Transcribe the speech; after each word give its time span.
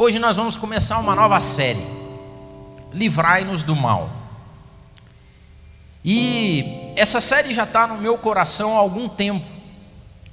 Hoje 0.00 0.20
nós 0.20 0.36
vamos 0.36 0.56
começar 0.56 0.96
uma 1.00 1.12
nova 1.12 1.40
série, 1.40 1.84
Livrai-nos 2.92 3.64
do 3.64 3.74
Mal. 3.74 4.08
E 6.04 6.92
essa 6.94 7.20
série 7.20 7.52
já 7.52 7.64
está 7.64 7.84
no 7.84 7.98
meu 7.98 8.16
coração 8.16 8.76
há 8.76 8.78
algum 8.78 9.08
tempo, 9.08 9.44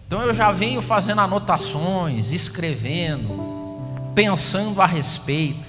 então 0.05 0.21
eu 0.21 0.36
já 0.36 0.51
venho 0.51 0.83
fazendo 0.83 1.21
anotações, 1.21 2.31
escrevendo, 2.31 3.81
pensando 4.13 4.79
a 4.83 4.86
respeito. 4.86 5.68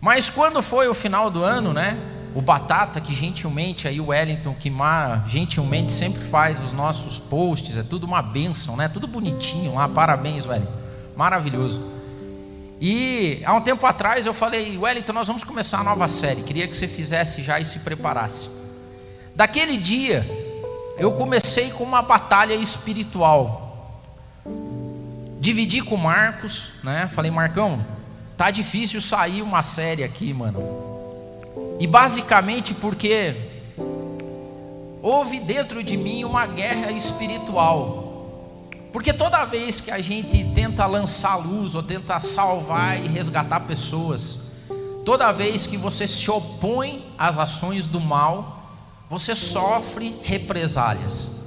Mas 0.00 0.30
quando 0.30 0.62
foi 0.62 0.86
o 0.86 0.94
final 0.94 1.32
do 1.32 1.42
ano, 1.42 1.72
né? 1.72 1.98
O 2.36 2.40
Batata, 2.40 3.00
que 3.00 3.12
gentilmente 3.12 3.88
aí 3.88 4.00
o 4.00 4.06
Wellington, 4.06 4.54
que 4.54 4.72
gentilmente 5.26 5.90
sempre 5.90 6.22
faz 6.28 6.60
os 6.60 6.70
nossos 6.70 7.18
posts, 7.18 7.76
é 7.76 7.82
tudo 7.82 8.04
uma 8.04 8.22
benção, 8.22 8.76
né? 8.76 8.86
Tudo 8.88 9.08
bonitinho 9.08 9.74
lá, 9.74 9.88
parabéns, 9.88 10.46
Wellington. 10.46 10.78
Maravilhoso. 11.16 11.93
E 12.80 13.42
há 13.44 13.54
um 13.54 13.60
tempo 13.60 13.84
atrás 13.86 14.26
eu 14.26 14.34
falei, 14.34 14.76
Wellington, 14.76 15.12
nós 15.12 15.26
vamos 15.26 15.44
começar 15.44 15.80
a 15.80 15.84
nova 15.84 16.08
série. 16.08 16.42
Queria 16.42 16.66
que 16.66 16.76
você 16.76 16.88
fizesse 16.88 17.42
já 17.42 17.58
e 17.58 17.64
se 17.64 17.80
preparasse. 17.80 18.48
Daquele 19.34 19.76
dia, 19.76 20.24
eu 20.98 21.12
comecei 21.12 21.70
com 21.70 21.84
uma 21.84 22.02
batalha 22.02 22.54
espiritual. 22.54 24.02
Dividi 25.40 25.82
com 25.82 25.94
o 25.94 25.98
Marcos, 25.98 26.70
né? 26.82 27.08
Falei, 27.12 27.30
Marcão, 27.30 27.84
tá 28.36 28.50
difícil 28.50 29.00
sair 29.00 29.42
uma 29.42 29.62
série 29.62 30.02
aqui, 30.02 30.32
mano. 30.32 30.84
E 31.78 31.86
basicamente 31.86 32.72
porque 32.74 33.34
houve 35.02 35.40
dentro 35.40 35.82
de 35.82 35.96
mim 35.96 36.24
uma 36.24 36.46
guerra 36.46 36.90
espiritual 36.92 38.13
porque 38.94 39.12
toda 39.12 39.44
vez 39.44 39.80
que 39.80 39.90
a 39.90 39.98
gente 39.98 40.44
tenta 40.54 40.86
lançar 40.86 41.34
luz 41.34 41.74
ou 41.74 41.82
tenta 41.82 42.20
salvar 42.20 42.96
e 43.04 43.08
resgatar 43.08 43.58
pessoas, 43.62 44.52
toda 45.04 45.32
vez 45.32 45.66
que 45.66 45.76
você 45.76 46.06
se 46.06 46.30
opõe 46.30 47.04
às 47.18 47.36
ações 47.36 47.88
do 47.88 48.00
mal, 48.00 48.70
você 49.10 49.34
sofre 49.34 50.14
represálias. 50.22 51.40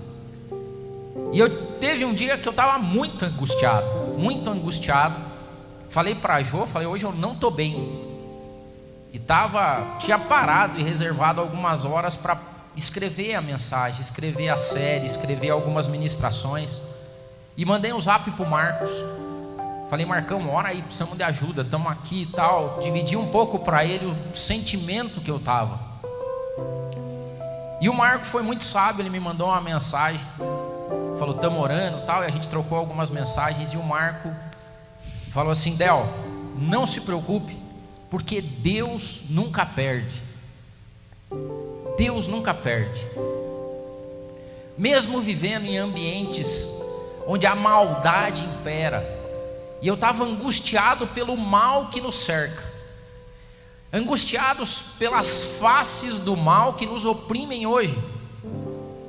E 1.31 1.39
eu 1.39 1.77
teve 1.77 2.03
um 2.03 2.13
dia 2.13 2.38
que 2.38 2.45
eu 2.45 2.52
estava 2.52 2.77
muito 2.80 3.23
angustiado, 3.23 3.88
muito 4.17 4.49
angustiado. 4.49 5.16
Falei 5.88 6.16
para 6.16 6.43
Jo, 6.43 6.66
falei, 6.66 6.86
hoje 6.86 7.05
eu 7.05 7.14
não 7.14 7.31
estou 7.31 7.49
bem. 7.49 8.19
E 9.14 9.19
tava, 9.19 9.95
tinha 9.99 10.19
parado 10.19 10.77
e 10.81 10.83
reservado 10.83 11.39
algumas 11.39 11.86
horas 11.86 12.14
para 12.14 12.38
escrever 12.75 13.36
a 13.36 13.41
mensagem, 13.41 14.02
escrever 14.02 14.49
a 14.49 14.58
série, 14.58 15.05
escrever 15.05 15.52
algumas 15.52 15.88
ministrações. 15.88 16.96
E 17.58 17.66
mandei 17.66 17.91
um 17.91 18.00
zap 18.00 18.30
pro 18.31 18.45
Marcos. 18.45 18.91
Falei, 19.89 20.05
Marcão, 20.05 20.47
ora 20.53 20.69
aí, 20.69 20.83
precisamos 20.83 21.17
de 21.17 21.23
ajuda, 21.23 21.64
estamos 21.64 21.91
aqui 21.91 22.22
e 22.22 22.25
tal. 22.27 22.80
Dividi 22.81 23.17
um 23.17 23.31
pouco 23.31 23.58
para 23.58 23.83
ele 23.83 24.05
o 24.05 24.36
sentimento 24.36 25.19
que 25.19 25.31
eu 25.31 25.38
estava. 25.38 25.80
E 27.81 27.89
o 27.89 27.94
Marco 27.94 28.25
foi 28.25 28.44
muito 28.44 28.64
sábio, 28.64 29.02
ele 29.02 29.09
me 29.09 29.19
mandou 29.19 29.47
uma 29.47 29.59
mensagem. 29.59 30.22
Falou, 31.17 31.36
estamos 31.36 31.59
orando 31.59 32.05
tal. 32.05 32.23
E 32.23 32.27
a 32.27 32.30
gente 32.30 32.47
trocou 32.47 32.77
algumas 32.77 33.09
mensagens. 33.09 33.73
E 33.73 33.77
o 33.77 33.83
Marco 33.83 34.30
falou 35.31 35.52
assim: 35.52 35.75
Del, 35.75 36.05
não 36.59 36.86
se 36.86 37.02
preocupe, 37.02 37.58
porque 38.11 38.39
Deus 38.39 39.30
nunca 39.30 39.66
perde. 39.66 40.21
Deus 41.97 42.27
nunca 42.27 42.53
perde. 42.53 43.03
Mesmo 44.77 45.21
vivendo 45.21 45.66
em 45.66 45.80
ambientes 45.80 46.77
onde 47.28 47.45
a 47.45 47.53
maldade 47.53 48.44
impera. 48.44 49.06
E 49.81 49.88
eu 49.88 49.95
estava 49.95 50.23
angustiado 50.23 51.06
pelo 51.08 51.36
mal 51.36 51.89
que 51.89 52.00
nos 52.00 52.16
cerca, 52.16 52.64
angustiados 53.94 54.81
pelas 54.97 55.58
faces 55.59 56.17
do 56.20 56.36
mal 56.36 56.73
que 56.73 56.86
nos 56.86 57.05
oprimem 57.05 57.67
hoje. 57.67 57.95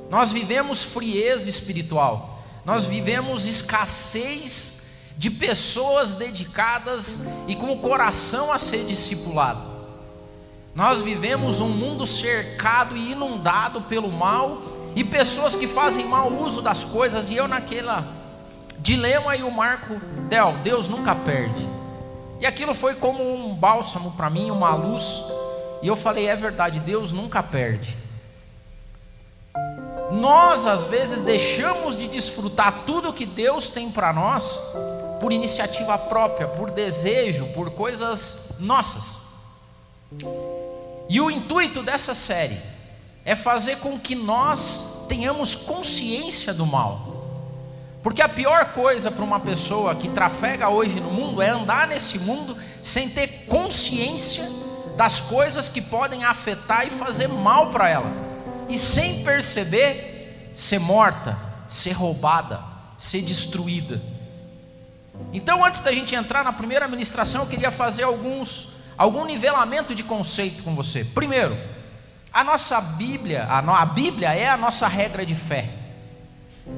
Nós 0.09 0.31
vivemos 0.31 0.83
frieza 0.83 1.49
espiritual, 1.49 2.43
nós 2.65 2.83
vivemos 2.83 3.45
escassez 3.45 4.77
de 5.17 5.29
pessoas 5.31 6.13
dedicadas 6.13 7.27
e 7.47 7.55
com 7.55 7.71
o 7.71 7.79
coração 7.79 8.51
a 8.51 8.59
ser 8.59 8.85
discipulado. 8.85 9.69
Nós 10.75 11.01
vivemos 11.01 11.59
um 11.59 11.69
mundo 11.69 12.05
cercado 12.05 12.95
e 12.95 13.11
inundado 13.11 13.81
pelo 13.81 14.11
mal 14.11 14.61
e 14.99 15.03
pessoas 15.05 15.55
que 15.55 15.65
fazem 15.65 16.05
mau 16.05 16.29
uso 16.29 16.61
das 16.61 16.83
coisas, 16.83 17.29
e 17.29 17.35
eu 17.35 17.47
naquela 17.47 18.05
dilema 18.79 19.33
e 19.33 19.43
o 19.43 19.49
Marco, 19.49 19.95
Del, 20.27 20.57
Deus 20.61 20.89
nunca 20.89 21.15
perde. 21.15 21.65
E 22.41 22.45
aquilo 22.45 22.75
foi 22.75 22.95
como 22.95 23.23
um 23.23 23.55
bálsamo 23.55 24.11
para 24.11 24.29
mim, 24.29 24.51
uma 24.51 24.75
luz. 24.75 25.23
E 25.81 25.87
eu 25.87 25.95
falei, 25.95 26.27
é 26.27 26.35
verdade, 26.35 26.81
Deus 26.81 27.13
nunca 27.13 27.41
perde. 27.41 27.95
Nós 30.11 30.67
às 30.67 30.83
vezes 30.83 31.21
deixamos 31.21 31.95
de 31.95 32.09
desfrutar 32.09 32.83
tudo 32.85 33.13
que 33.13 33.25
Deus 33.25 33.69
tem 33.69 33.89
para 33.89 34.11
nós 34.11 34.59
por 35.21 35.31
iniciativa 35.31 35.97
própria, 35.97 36.45
por 36.45 36.71
desejo, 36.71 37.45
por 37.53 37.71
coisas 37.71 38.55
nossas. 38.59 39.21
E 41.07 41.21
o 41.21 41.31
intuito 41.31 41.81
dessa 41.81 42.13
série 42.13 42.78
é 43.25 43.35
fazer 43.35 43.77
com 43.77 43.99
que 43.99 44.15
nós 44.15 45.05
tenhamos 45.07 45.55
consciência 45.55 46.53
do 46.53 46.65
mal. 46.65 47.09
Porque 48.01 48.21
a 48.21 48.29
pior 48.29 48.73
coisa 48.73 49.11
para 49.11 49.23
uma 49.23 49.39
pessoa 49.39 49.93
que 49.95 50.07
trafega 50.09 50.69
hoje 50.69 50.99
no 50.99 51.11
mundo 51.11 51.41
é 51.41 51.49
andar 51.49 51.87
nesse 51.87 52.19
mundo 52.19 52.57
sem 52.81 53.09
ter 53.09 53.45
consciência 53.47 54.49
das 54.95 55.19
coisas 55.19 55.67
que 55.69 55.81
podem 55.81 56.23
afetar 56.23 56.85
e 56.87 56.89
fazer 56.89 57.27
mal 57.27 57.71
para 57.71 57.89
ela, 57.89 58.11
e 58.67 58.77
sem 58.77 59.23
perceber 59.23 60.51
ser 60.53 60.79
morta, 60.79 61.37
ser 61.67 61.91
roubada, 61.91 62.59
ser 62.97 63.21
destruída. 63.21 64.01
Então, 65.31 65.63
antes 65.63 65.81
da 65.81 65.91
gente 65.91 66.15
entrar 66.15 66.43
na 66.43 66.53
primeira 66.53 66.87
ministração, 66.87 67.43
eu 67.43 67.47
queria 67.47 67.71
fazer 67.71 68.03
alguns 68.03 68.79
algum 68.97 69.23
nivelamento 69.23 69.95
de 69.95 70.03
conceito 70.03 70.61
com 70.61 70.75
você. 70.75 71.05
Primeiro, 71.05 71.57
a 72.31 72.43
nossa 72.43 72.79
Bíblia, 72.79 73.43
a, 73.45 73.59
a 73.59 73.85
Bíblia 73.85 74.33
é 74.33 74.47
a 74.47 74.57
nossa 74.57 74.87
regra 74.87 75.25
de 75.25 75.35
fé. 75.35 75.69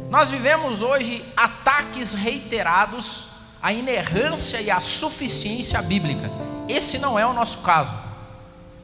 Nós 0.09 0.31
vivemos 0.31 0.81
hoje 0.81 1.23
ataques 1.35 2.13
reiterados 2.13 3.27
à 3.61 3.73
inerrância 3.73 4.61
e 4.61 4.71
à 4.71 4.79
suficiência 4.79 5.81
bíblica. 5.81 6.29
Esse 6.67 6.97
não 6.97 7.19
é 7.19 7.25
o 7.25 7.33
nosso 7.33 7.59
caso. 7.59 7.93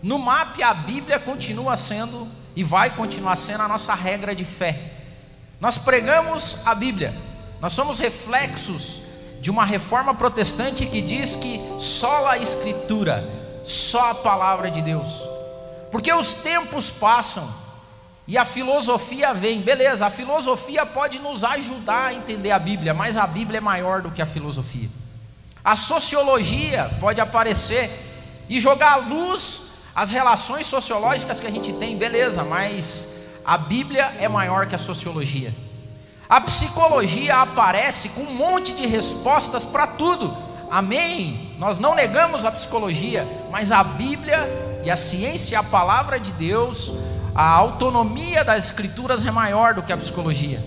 No 0.03 0.19
MAP, 0.19 0.61
a 0.61 0.73
Bíblia 0.73 1.19
continua 1.19 1.75
sendo 1.75 2.27
e 2.55 2.63
vai 2.63 2.95
continuar 2.95 3.35
sendo 3.35 3.63
a 3.63 3.67
nossa 3.67 3.93
regra 3.93 4.35
de 4.35 4.45
fé. 4.45 4.91
Nós 5.59 5.77
pregamos 5.77 6.57
a 6.65 6.75
Bíblia, 6.75 7.13
nós 7.59 7.73
somos 7.73 7.97
reflexos 7.97 9.01
de 9.41 9.49
uma 9.49 9.65
reforma 9.65 10.13
protestante 10.13 10.85
que 10.85 11.01
diz 11.01 11.35
que 11.35 11.59
só 11.79 12.27
a 12.27 12.37
Escritura, 12.37 13.23
só 13.63 14.11
a 14.11 14.15
palavra 14.15 14.69
de 14.69 14.81
Deus. 14.81 15.36
Porque 15.91 16.11
os 16.13 16.33
tempos 16.33 16.89
passam 16.89 17.47
e 18.27 18.37
a 18.37 18.43
filosofia 18.43 19.33
vem, 19.33 19.61
beleza, 19.61 20.05
a 20.05 20.09
filosofia 20.09 20.85
pode 20.85 21.17
nos 21.19 21.43
ajudar 21.43 22.07
a 22.07 22.13
entender 22.13 22.51
a 22.51 22.59
Bíblia, 22.59 22.93
mas 22.93 23.15
a 23.15 23.25
Bíblia 23.25 23.59
é 23.59 23.61
maior 23.61 24.01
do 24.01 24.11
que 24.11 24.21
a 24.21 24.25
filosofia. 24.25 24.89
A 25.63 25.75
sociologia 25.75 26.91
pode 26.99 27.21
aparecer 27.21 27.89
e 28.49 28.59
jogar 28.59 28.93
à 28.93 28.95
luz 28.97 29.67
as 29.95 30.11
relações 30.11 30.67
sociológicas 30.67 31.39
que 31.39 31.47
a 31.47 31.51
gente 31.51 31.73
tem, 31.73 31.97
beleza, 31.97 32.43
mas 32.43 33.15
a 33.45 33.57
Bíblia 33.57 34.13
é 34.19 34.27
maior 34.27 34.67
que 34.67 34.75
a 34.75 34.77
sociologia. 34.77 35.53
A 36.29 36.41
psicologia 36.41 37.37
aparece 37.37 38.09
com 38.09 38.21
um 38.21 38.35
monte 38.35 38.73
de 38.73 38.85
respostas 38.85 39.63
para 39.63 39.87
tudo. 39.87 40.35
Amém? 40.69 41.55
Nós 41.57 41.79
não 41.79 41.95
negamos 41.95 42.43
a 42.43 42.51
psicologia, 42.51 43.25
mas 43.49 43.71
a 43.71 43.81
Bíblia 43.81 44.76
e 44.87 44.89
a 44.89 44.95
ciência 44.95 45.53
e 45.53 45.57
a 45.57 45.63
palavra 45.63 46.17
de 46.17 46.31
Deus, 46.31 46.93
a 47.35 47.45
autonomia 47.45 48.41
das 48.45 48.63
escrituras 48.67 49.25
é 49.25 49.31
maior 49.31 49.73
do 49.73 49.83
que 49.83 49.91
a 49.91 49.97
psicologia. 49.97 50.63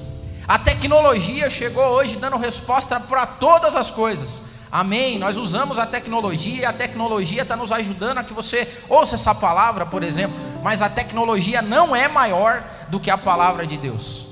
A 0.47 0.59
tecnologia 0.59 1.49
chegou 1.49 1.83
hoje 1.87 2.17
dando 2.17 2.37
resposta 2.37 3.01
para 3.01 3.25
todas 3.25 3.75
as 3.75 3.89
coisas. 3.89 4.43
Amém. 4.71 5.19
Nós 5.19 5.39
usamos 5.39 5.79
a 5.79 5.87
tecnologia 5.87 6.61
e 6.61 6.65
a 6.67 6.73
tecnologia 6.73 7.41
está 7.41 7.57
nos 7.57 7.73
ajudando 7.73 8.19
a 8.19 8.23
que 8.23 8.35
você 8.35 8.69
ouça 8.91 9.15
essa 9.15 9.35
palavra, 9.35 9.87
por 9.87 10.03
exemplo. 10.03 10.37
Mas 10.63 10.83
a 10.83 10.91
tecnologia 10.91 11.63
não 11.63 11.97
é 11.97 12.07
maior 12.07 12.63
do 12.91 13.01
que 13.01 13.11
a 13.11 13.17
palavra 13.17 13.67
de 13.67 13.79
Deus. 13.79 14.27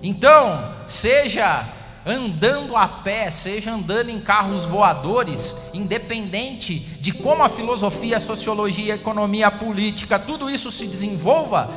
Então, 0.00 0.76
seja 0.86 1.64
andando 2.06 2.76
a 2.76 2.86
pé, 2.86 3.30
seja 3.30 3.72
andando 3.72 4.10
em 4.10 4.20
carros 4.20 4.66
voadores, 4.66 5.70
independente 5.72 6.78
de 6.78 7.12
como 7.12 7.42
a 7.42 7.48
filosofia, 7.48 8.18
a 8.18 8.20
sociologia, 8.20 8.92
a 8.92 8.96
economia, 8.96 9.46
a 9.46 9.50
política, 9.50 10.18
tudo 10.18 10.50
isso 10.50 10.70
se 10.70 10.86
desenvolva, 10.86 11.70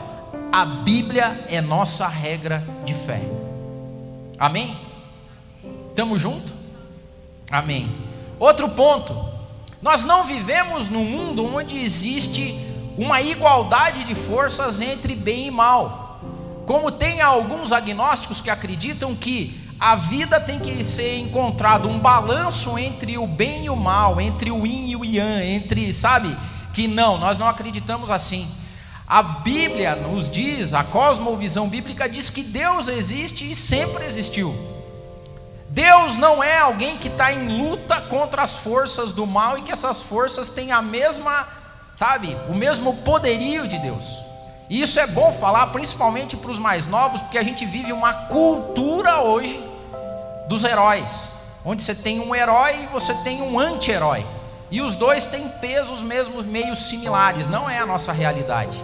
a 0.51 0.65
Bíblia 0.65 1.45
é 1.49 1.61
nossa 1.61 2.07
regra 2.07 2.63
de 2.83 2.93
fé. 2.93 3.21
Amém? 4.37 4.77
Estamos 5.89 6.19
juntos? 6.19 6.51
Amém. 7.49 7.89
Outro 8.39 8.69
ponto, 8.69 9.15
nós 9.81 10.03
não 10.03 10.25
vivemos 10.25 10.89
num 10.89 11.05
mundo 11.05 11.45
onde 11.45 11.77
existe 11.77 12.59
uma 12.97 13.21
igualdade 13.21 14.03
de 14.03 14.13
forças 14.13 14.81
entre 14.81 15.15
bem 15.15 15.47
e 15.47 15.51
mal. 15.51 16.19
Como 16.65 16.91
tem 16.91 17.21
alguns 17.21 17.71
agnósticos 17.71 18.41
que 18.41 18.49
acreditam 18.49 19.15
que 19.15 19.66
a 19.79 19.95
vida 19.95 20.39
tem 20.39 20.59
que 20.59 20.83
ser 20.83 21.19
encontrado 21.19 21.87
um 21.87 21.99
balanço 21.99 22.79
entre 22.79 23.17
o 23.17 23.27
bem 23.27 23.65
e 23.65 23.69
o 23.69 23.75
mal, 23.75 24.19
entre 24.19 24.49
o 24.49 24.65
yin 24.65 24.89
e 24.89 24.95
o 24.95 25.05
yang, 25.05 25.45
entre, 25.45 25.93
sabe? 25.93 26.35
Que 26.73 26.87
não, 26.87 27.17
nós 27.17 27.37
não 27.37 27.47
acreditamos 27.47 28.09
assim. 28.09 28.49
A 29.07 29.21
Bíblia 29.21 29.95
nos 29.95 30.27
diz, 30.27 30.73
a 30.73 30.83
cosmovisão 30.83 31.69
bíblica 31.69 32.09
diz 32.09 32.29
que 32.29 32.41
Deus 32.41 32.87
existe 32.87 33.49
e 33.49 33.55
sempre 33.55 34.05
existiu. 34.05 34.53
Deus 35.69 36.17
não 36.17 36.43
é 36.43 36.57
alguém 36.57 36.97
que 36.97 37.07
está 37.07 37.31
em 37.31 37.61
luta 37.61 38.01
contra 38.01 38.41
as 38.41 38.57
forças 38.57 39.13
do 39.13 39.27
mal 39.27 39.59
e 39.59 39.61
que 39.61 39.71
essas 39.71 40.01
forças 40.01 40.49
têm 40.49 40.71
a 40.71 40.81
mesma, 40.81 41.47
sabe, 41.95 42.35
o 42.49 42.55
mesmo 42.55 42.97
poderio 42.97 43.67
de 43.67 43.77
Deus. 43.77 44.21
E 44.69 44.81
isso 44.81 44.99
é 44.99 45.05
bom 45.05 45.31
falar, 45.33 45.67
principalmente 45.67 46.35
para 46.35 46.51
os 46.51 46.59
mais 46.59 46.87
novos, 46.87 47.21
porque 47.21 47.37
a 47.37 47.43
gente 47.43 47.65
vive 47.65 47.93
uma 47.93 48.13
cultura 48.25 49.21
hoje 49.21 49.66
dos 50.47 50.63
heróis, 50.63 51.33
onde 51.65 51.81
você 51.81 51.93
tem 51.93 52.19
um 52.19 52.33
herói 52.33 52.83
e 52.83 52.85
você 52.87 53.13
tem 53.15 53.41
um 53.41 53.59
anti-herói. 53.59 54.25
E 54.69 54.81
os 54.81 54.95
dois 54.95 55.25
têm 55.25 55.47
pesos 55.47 56.01
mesmo 56.01 56.41
meio 56.43 56.75
similares, 56.75 57.47
não 57.47 57.69
é 57.69 57.79
a 57.79 57.85
nossa 57.85 58.11
realidade. 58.11 58.77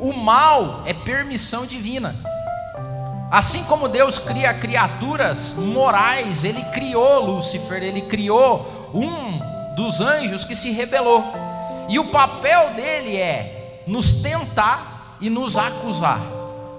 O 0.00 0.12
mal 0.12 0.82
é 0.84 0.92
permissão 0.92 1.66
divina. 1.66 2.14
Assim 3.30 3.62
como 3.64 3.88
Deus 3.88 4.18
cria 4.18 4.54
criaturas 4.54 5.54
morais, 5.56 6.44
Ele 6.44 6.62
criou 6.72 7.24
Lúcifer, 7.24 7.82
Ele 7.82 8.02
criou 8.02 8.90
um 8.94 9.74
dos 9.76 10.00
anjos 10.00 10.44
que 10.44 10.54
se 10.54 10.70
rebelou. 10.70 11.24
E 11.88 11.98
o 11.98 12.06
papel 12.06 12.74
dele 12.74 13.16
é 13.16 13.82
nos 13.86 14.22
tentar 14.22 15.16
e 15.20 15.28
nos 15.28 15.56
acusar. 15.56 16.20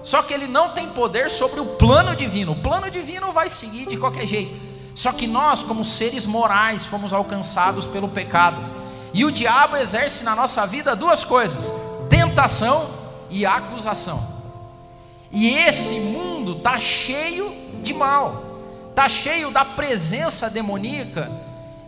Só 0.02 0.22
que 0.22 0.32
ele 0.32 0.46
não 0.46 0.70
tem 0.70 0.88
poder 0.88 1.30
sobre 1.30 1.60
o 1.60 1.66
plano 1.66 2.16
divino. 2.16 2.52
O 2.52 2.56
plano 2.56 2.90
divino 2.90 3.32
vai 3.32 3.48
seguir 3.48 3.86
de 3.86 3.96
qualquer 3.96 4.26
jeito. 4.26 4.54
Só 4.94 5.12
que 5.12 5.26
nós, 5.26 5.62
como 5.62 5.84
seres 5.84 6.26
morais, 6.26 6.86
fomos 6.86 7.12
alcançados 7.12 7.86
pelo 7.86 8.08
pecado. 8.08 8.60
E 9.12 9.24
o 9.24 9.32
diabo 9.32 9.76
exerce 9.76 10.24
na 10.24 10.34
nossa 10.34 10.66
vida 10.66 10.96
duas 10.96 11.24
coisas: 11.24 11.72
tentação 12.08 12.88
e 13.28 13.44
acusação. 13.44 14.40
E 15.30 15.48
esse 15.48 15.94
mundo 15.94 16.58
está 16.58 16.78
cheio 16.78 17.54
de 17.82 17.94
mal, 17.94 18.42
está 18.90 19.08
cheio 19.08 19.50
da 19.50 19.64
presença 19.64 20.50
demoníaca 20.50 21.30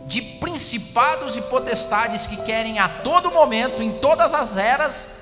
de 0.06 0.20
principados 0.20 1.37
e 1.37 1.43
potestades 1.43 2.26
que 2.26 2.37
querem 2.43 2.79
a 2.79 2.88
todo 2.88 3.31
momento, 3.31 3.82
em 3.82 3.93
todas 3.93 4.35
as 4.35 4.56
eras, 4.56 5.22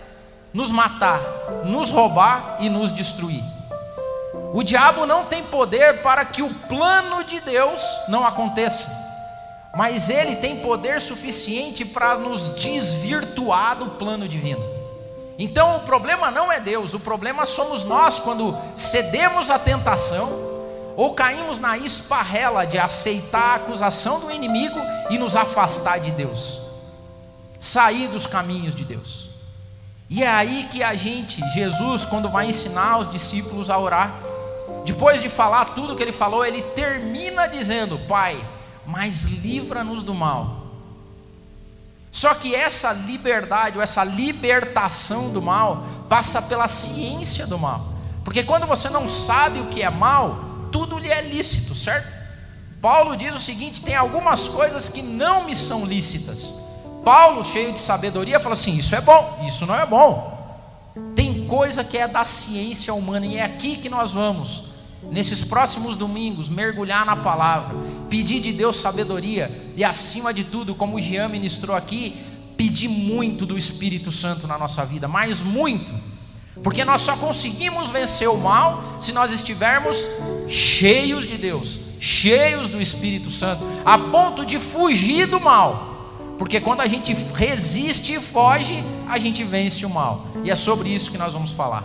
nos 0.52 0.70
matar, 0.70 1.20
nos 1.64 1.90
roubar 1.90 2.56
e 2.60 2.68
nos 2.68 2.92
destruir. 2.92 3.42
O 4.52 4.62
diabo 4.64 5.06
não 5.06 5.26
tem 5.26 5.44
poder 5.44 6.02
para 6.02 6.24
que 6.24 6.42
o 6.42 6.52
plano 6.52 7.22
de 7.22 7.40
Deus 7.40 7.80
não 8.08 8.26
aconteça, 8.26 8.90
mas 9.76 10.10
ele 10.10 10.36
tem 10.36 10.56
poder 10.56 11.00
suficiente 11.00 11.84
para 11.84 12.16
nos 12.16 12.56
desvirtuar 12.56 13.76
do 13.76 13.90
plano 13.90 14.28
divino. 14.28 14.64
Então 15.38 15.76
o 15.76 15.80
problema 15.80 16.30
não 16.30 16.52
é 16.52 16.58
Deus, 16.58 16.94
o 16.94 17.00
problema 17.00 17.46
somos 17.46 17.84
nós 17.84 18.18
quando 18.18 18.56
cedemos 18.74 19.48
à 19.48 19.58
tentação 19.58 20.28
ou 20.96 21.14
caímos 21.14 21.58
na 21.58 21.78
esparrela 21.78 22.66
de 22.66 22.76
aceitar 22.76 23.52
a 23.52 23.54
acusação 23.54 24.20
do 24.20 24.30
inimigo 24.30 24.78
e 25.08 25.16
nos 25.16 25.36
afastar 25.36 26.00
de 26.00 26.10
Deus, 26.10 26.60
sair 27.58 28.08
dos 28.08 28.26
caminhos 28.26 28.74
de 28.74 28.84
Deus. 28.84 29.29
E 30.10 30.24
é 30.24 30.28
aí 30.28 30.68
que 30.72 30.82
a 30.82 30.96
gente, 30.96 31.40
Jesus, 31.54 32.04
quando 32.04 32.28
vai 32.28 32.48
ensinar 32.48 32.98
os 32.98 33.08
discípulos 33.08 33.70
a 33.70 33.78
orar, 33.78 34.12
depois 34.84 35.22
de 35.22 35.28
falar 35.28 35.66
tudo 35.66 35.94
que 35.94 36.02
ele 36.02 36.12
falou, 36.12 36.44
ele 36.44 36.62
termina 36.62 37.46
dizendo: 37.46 37.96
Pai, 38.08 38.44
mas 38.84 39.22
livra-nos 39.22 40.02
do 40.02 40.12
mal. 40.12 40.66
Só 42.10 42.34
que 42.34 42.56
essa 42.56 42.92
liberdade, 42.92 43.76
ou 43.76 43.82
essa 43.82 44.02
libertação 44.02 45.30
do 45.30 45.40
mal, 45.40 45.84
passa 46.08 46.42
pela 46.42 46.66
ciência 46.66 47.46
do 47.46 47.56
mal. 47.56 47.86
Porque 48.24 48.42
quando 48.42 48.66
você 48.66 48.90
não 48.90 49.08
sabe 49.08 49.60
o 49.60 49.66
que 49.66 49.80
é 49.80 49.90
mal, 49.90 50.40
tudo 50.72 50.98
lhe 50.98 51.08
é 51.08 51.22
lícito, 51.22 51.72
certo? 51.72 52.18
Paulo 52.82 53.16
diz 53.16 53.32
o 53.32 53.40
seguinte: 53.40 53.80
tem 53.80 53.94
algumas 53.94 54.48
coisas 54.48 54.88
que 54.88 55.02
não 55.02 55.44
me 55.44 55.54
são 55.54 55.84
lícitas, 55.84 56.52
Paulo, 57.04 57.44
cheio 57.44 57.72
de 57.72 57.80
sabedoria, 57.80 58.40
fala 58.40 58.54
assim: 58.54 58.76
isso 58.76 58.94
é 58.94 59.00
bom, 59.00 59.44
isso 59.46 59.66
não 59.66 59.74
é 59.74 59.86
bom. 59.86 60.38
Tem 61.14 61.46
coisa 61.46 61.84
que 61.84 61.96
é 61.96 62.06
da 62.06 62.24
ciência 62.24 62.92
humana, 62.94 63.26
e 63.26 63.36
é 63.36 63.42
aqui 63.42 63.76
que 63.76 63.88
nós 63.88 64.12
vamos, 64.12 64.64
nesses 65.10 65.42
próximos 65.42 65.96
domingos, 65.96 66.48
mergulhar 66.48 67.06
na 67.06 67.16
palavra, 67.16 67.76
pedir 68.08 68.40
de 68.40 68.52
Deus 68.52 68.76
sabedoria, 68.76 69.72
e 69.76 69.84
acima 69.84 70.34
de 70.34 70.44
tudo, 70.44 70.74
como 70.74 70.96
o 70.96 71.00
Jean 71.00 71.28
ministrou 71.28 71.76
aqui, 71.76 72.20
pedir 72.56 72.88
muito 72.88 73.46
do 73.46 73.56
Espírito 73.56 74.12
Santo 74.12 74.46
na 74.46 74.58
nossa 74.58 74.84
vida, 74.84 75.08
mas 75.08 75.40
muito, 75.40 75.92
porque 76.62 76.84
nós 76.84 77.00
só 77.00 77.16
conseguimos 77.16 77.88
vencer 77.88 78.28
o 78.28 78.36
mal 78.36 78.96
se 79.00 79.12
nós 79.12 79.32
estivermos 79.32 80.06
cheios 80.46 81.26
de 81.26 81.38
Deus, 81.38 81.80
cheios 81.98 82.68
do 82.68 82.80
Espírito 82.80 83.30
Santo, 83.30 83.64
a 83.84 83.96
ponto 83.96 84.44
de 84.44 84.58
fugir 84.58 85.26
do 85.26 85.40
mal. 85.40 85.89
Porque 86.40 86.58
quando 86.58 86.80
a 86.80 86.86
gente 86.86 87.12
resiste 87.34 88.14
e 88.14 88.18
foge, 88.18 88.82
a 89.06 89.18
gente 89.18 89.44
vence 89.44 89.84
o 89.84 89.90
mal. 89.90 90.26
E 90.42 90.50
é 90.50 90.56
sobre 90.56 90.88
isso 90.88 91.12
que 91.12 91.18
nós 91.18 91.34
vamos 91.34 91.50
falar. 91.50 91.84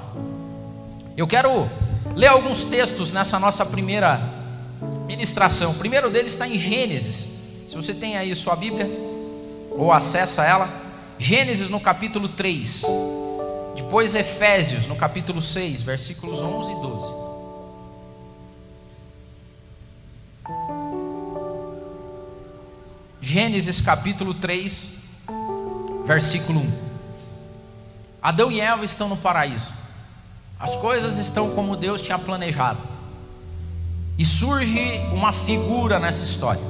Eu 1.18 1.28
quero 1.28 1.70
ler 2.16 2.28
alguns 2.28 2.64
textos 2.64 3.12
nessa 3.12 3.38
nossa 3.38 3.66
primeira 3.66 4.18
ministração. 5.06 5.72
O 5.72 5.76
primeiro 5.76 6.10
deles 6.10 6.32
está 6.32 6.48
em 6.48 6.58
Gênesis. 6.58 7.32
Se 7.68 7.76
você 7.76 7.94
tem 7.94 8.16
aí 8.16 8.34
sua 8.34 8.56
Bíblia, 8.56 8.90
ou 9.72 9.92
acessa 9.92 10.46
ela, 10.46 10.70
Gênesis 11.20 11.70
no 11.70 11.82
capítulo 11.82 12.30
3. 12.30 12.84
Depois 13.76 14.16
Efésios 14.16 14.88
no 14.88 14.96
capítulo 14.96 15.42
6, 15.42 15.82
versículos 15.82 16.42
11 16.42 16.72
e 16.72 16.76
12. 16.76 17.25
Gênesis 23.26 23.82
capítulo 23.82 24.36
3, 24.36 24.88
versículo 26.06 26.60
1. 26.60 26.72
Adão 28.22 28.52
e 28.52 28.62
Eva 28.62 28.86
estão 28.86 29.10
no 29.10 29.18
paraíso. 29.18 29.74
As 30.60 30.76
coisas 30.76 31.18
estão 31.18 31.50
como 31.56 31.76
Deus 31.76 32.04
tinha 32.04 32.20
planejado. 32.20 32.78
E 34.16 34.24
surge 34.24 35.00
uma 35.12 35.34
figura 35.34 36.00
nessa 36.00 36.24
história. 36.24 36.62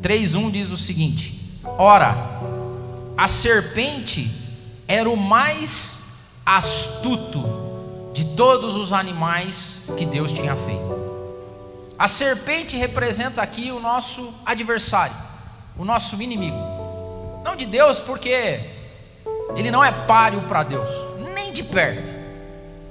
3:1 0.00 0.50
diz 0.50 0.70
o 0.70 0.76
seguinte: 0.78 1.60
Ora, 1.76 2.16
a 3.14 3.28
serpente 3.28 4.30
era 4.88 5.10
o 5.10 5.18
mais 5.18 6.30
astuto 6.46 7.44
de 8.14 8.24
todos 8.34 8.74
os 8.74 8.90
animais 8.90 9.82
que 9.98 10.06
Deus 10.06 10.32
tinha 10.32 10.56
feito. 10.56 10.94
A 11.98 12.08
serpente 12.08 12.74
representa 12.74 13.42
aqui 13.42 13.70
o 13.70 13.78
nosso 13.78 14.32
adversário 14.46 15.33
o 15.78 15.84
nosso 15.84 16.20
inimigo. 16.22 16.56
Não 17.44 17.56
de 17.56 17.66
Deus, 17.66 18.00
porque 18.00 18.60
ele 19.56 19.70
não 19.70 19.82
é 19.82 19.90
páreo 19.90 20.42
para 20.42 20.62
Deus, 20.62 20.90
nem 21.34 21.52
de 21.52 21.62
perto. 21.62 22.12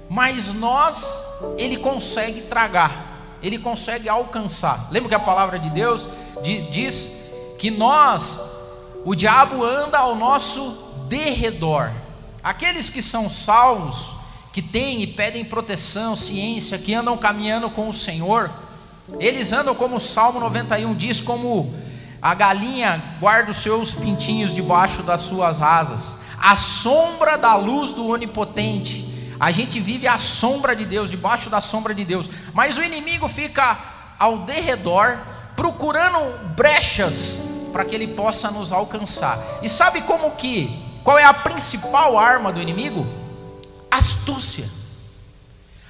Mas 0.10 0.54
nós, 0.54 1.26
ele 1.58 1.78
consegue 1.78 2.42
tragar, 2.42 3.38
ele 3.42 3.58
consegue 3.58 4.08
alcançar. 4.08 4.88
Lembra 4.92 5.10
que 5.10 5.16
a 5.16 5.20
palavra 5.20 5.58
de 5.58 5.70
Deus 5.70 6.08
diz 6.72 7.24
que 7.58 7.72
nós, 7.72 8.42
o 9.06 9.16
diabo 9.16 9.64
anda 9.64 9.98
ao 9.98 10.16
nosso 10.16 11.06
derredor. 11.08 11.92
Aqueles 12.44 12.90
que 12.90 13.02
são 13.02 13.30
salvos, 13.30 14.12
que 14.52 14.62
têm 14.62 15.02
e 15.02 15.08
pedem 15.08 15.46
proteção, 15.46 16.16
ciência, 16.16 16.78
que 16.78 16.94
andam 16.94 17.18
caminhando 17.18 17.70
com 17.70 17.90
o 17.90 17.94
Senhor, 17.94 18.52
eles 19.20 19.52
andam 19.52 19.74
como 19.74 19.96
o 19.96 20.00
Salmo 20.00 20.40
91 20.40 20.94
diz, 20.94 21.20
como 21.20 21.74
a 22.24 22.34
galinha 22.34 23.04
guarda 23.20 23.52
os 23.52 23.58
seus 23.58 23.92
pintinhos 23.94 24.56
debaixo 24.56 25.04
das 25.04 25.20
suas 25.20 25.62
asas. 25.62 26.22
A 26.40 26.56
sombra 26.56 27.38
da 27.38 27.54
luz 27.56 27.92
do 27.92 28.08
onipotente. 28.08 29.36
A 29.38 29.52
gente 29.52 29.78
vive 29.78 30.08
a 30.08 30.18
sombra 30.18 30.74
de 30.74 30.86
Deus, 30.86 31.12
debaixo 31.12 31.50
da 31.50 31.60
sombra 31.60 31.94
de 31.94 32.06
Deus. 32.06 32.30
Mas 32.54 32.78
o 32.78 32.82
inimigo 32.82 33.28
fica 33.28 33.78
ao 34.18 34.38
derredor, 34.40 35.18
procurando 35.54 36.56
brechas 36.56 37.42
para 37.74 37.84
que 37.84 37.94
ele 37.94 38.08
possa 38.08 38.50
nos 38.52 38.72
alcançar. 38.72 39.38
E 39.62 39.68
sabe 39.68 40.02
como 40.04 40.32
que? 40.32 40.82
Qual 41.04 41.20
é 41.20 41.26
a 41.26 41.34
principal 41.34 42.18
arma 42.18 42.54
do 42.54 42.62
inimigo? 42.62 43.06
Astúcia. 43.92 44.70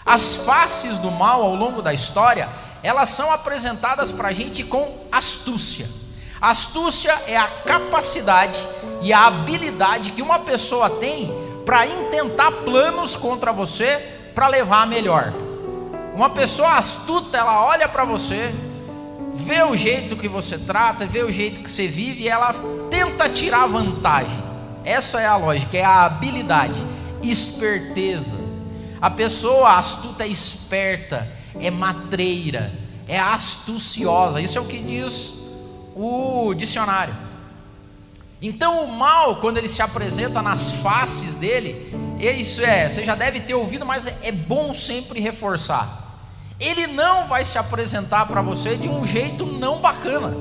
As 0.04 0.38
faces 0.38 0.98
do 0.98 1.12
mal 1.12 1.44
ao 1.44 1.54
longo 1.54 1.80
da 1.80 1.94
história, 1.94 2.50
elas 2.82 3.10
são 3.10 3.32
apresentadas 3.32 4.12
para 4.12 4.30
a 4.30 4.34
gente 4.34 4.64
com 4.64 5.08
astúcia. 5.12 6.02
Astúcia 6.44 7.18
é 7.26 7.38
a 7.38 7.48
capacidade 7.48 8.60
e 9.02 9.14
a 9.14 9.28
habilidade 9.28 10.12
que 10.12 10.22
uma 10.22 10.40
pessoa 10.40 10.90
tem 10.90 11.32
para 11.66 11.88
intentar 11.88 12.52
planos 12.66 13.16
contra 13.16 13.54
você 13.54 13.96
para 14.36 14.50
levar 14.50 14.82
a 14.82 14.86
melhor. 14.86 15.32
Uma 16.14 16.32
pessoa 16.32 16.74
astuta, 16.74 17.38
ela 17.38 17.66
olha 17.66 17.88
para 17.88 18.04
você, 18.04 18.54
vê 19.34 19.64
o 19.64 19.74
jeito 19.74 20.18
que 20.18 20.28
você 20.28 20.58
trata, 20.58 21.06
vê 21.06 21.24
o 21.24 21.32
jeito 21.32 21.62
que 21.62 21.70
você 21.70 21.88
vive 21.88 22.24
e 22.24 22.28
ela 22.28 22.54
tenta 22.90 23.30
tirar 23.30 23.66
vantagem. 23.66 24.38
Essa 24.84 25.22
é 25.22 25.26
a 25.26 25.38
lógica, 25.38 25.78
é 25.78 25.86
a 25.86 26.04
habilidade, 26.04 26.86
esperteza. 27.24 28.36
A 29.00 29.10
pessoa 29.10 29.78
astuta 29.78 30.26
é 30.26 30.28
esperta, 30.28 31.26
é 31.58 31.72
matreira, 31.72 32.70
é 33.08 33.18
astuciosa. 33.18 34.42
Isso 34.42 34.58
é 34.58 34.62
o 34.62 34.66
que 34.66 34.80
diz 34.80 35.43
o 35.96 36.54
dicionário. 36.54 37.14
Então 38.42 38.84
o 38.84 38.92
mal, 38.92 39.38
quando 39.38 39.58
ele 39.58 39.70
se 39.70 39.82
apresenta 39.82 40.42
nas 40.42 40.74
faces 40.74 41.36
dele, 41.36 41.94
isso 42.20 42.62
é, 42.62 42.90
você 42.90 43.04
já 43.04 43.16
deve 43.16 43.40
ter 43.40 43.54
ouvido, 43.54 43.86
mas 43.86 44.06
é 44.06 44.32
bom 44.32 44.74
sempre 44.74 45.20
reforçar. 45.20 46.02
Ele 46.60 46.88
não 46.88 47.28
vai 47.28 47.44
se 47.44 47.58
apresentar 47.58 48.26
para 48.26 48.42
você 48.42 48.76
de 48.76 48.88
um 48.88 49.06
jeito 49.06 49.46
não 49.46 49.80
bacana. 49.80 50.34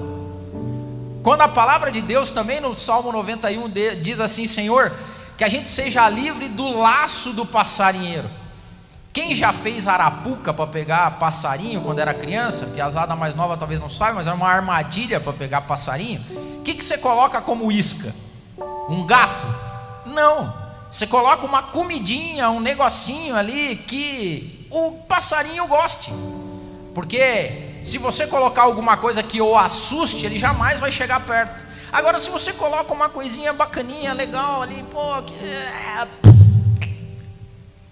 Quando 1.22 1.42
a 1.42 1.48
palavra 1.48 1.90
de 1.90 2.00
Deus 2.00 2.30
também 2.32 2.60
no 2.60 2.74
Salmo 2.74 3.12
91 3.12 3.70
diz 4.02 4.18
assim: 4.18 4.46
Senhor, 4.46 4.92
que 5.38 5.44
a 5.44 5.48
gente 5.48 5.70
seja 5.70 6.08
livre 6.08 6.48
do 6.48 6.76
laço 6.76 7.32
do 7.32 7.46
passarinheiro. 7.46 8.28
Quem 9.12 9.34
já 9.34 9.52
fez 9.52 9.86
arapuca 9.86 10.54
para 10.54 10.66
pegar 10.66 11.18
passarinho 11.18 11.82
quando 11.82 11.98
era 11.98 12.14
criança? 12.14 12.66
Piazada 12.66 13.14
mais 13.14 13.34
nova 13.34 13.58
talvez 13.58 13.78
não 13.78 13.88
saiba, 13.88 14.14
mas 14.14 14.26
era 14.26 14.34
uma 14.34 14.48
armadilha 14.48 15.20
para 15.20 15.34
pegar 15.34 15.62
passarinho. 15.62 16.18
O 16.58 16.62
que, 16.62 16.72
que 16.74 16.82
você 16.82 16.96
coloca 16.96 17.38
como 17.42 17.70
isca? 17.70 18.14
Um 18.88 19.04
gato? 19.06 19.46
Não. 20.06 20.54
Você 20.90 21.06
coloca 21.06 21.44
uma 21.44 21.62
comidinha, 21.62 22.48
um 22.48 22.60
negocinho 22.60 23.36
ali 23.36 23.76
que 23.76 24.66
o 24.70 24.92
passarinho 25.06 25.66
goste. 25.66 26.10
Porque 26.94 27.80
se 27.84 27.98
você 27.98 28.26
colocar 28.26 28.62
alguma 28.62 28.96
coisa 28.96 29.22
que 29.22 29.42
o 29.42 29.58
assuste, 29.58 30.24
ele 30.24 30.38
jamais 30.38 30.80
vai 30.80 30.90
chegar 30.90 31.20
perto. 31.20 31.62
Agora, 31.92 32.18
se 32.18 32.30
você 32.30 32.50
coloca 32.54 32.90
uma 32.94 33.10
coisinha 33.10 33.52
bacaninha, 33.52 34.14
legal 34.14 34.62
ali, 34.62 34.82
pô, 34.84 35.22
que... 35.22 35.34
É, 35.44 36.08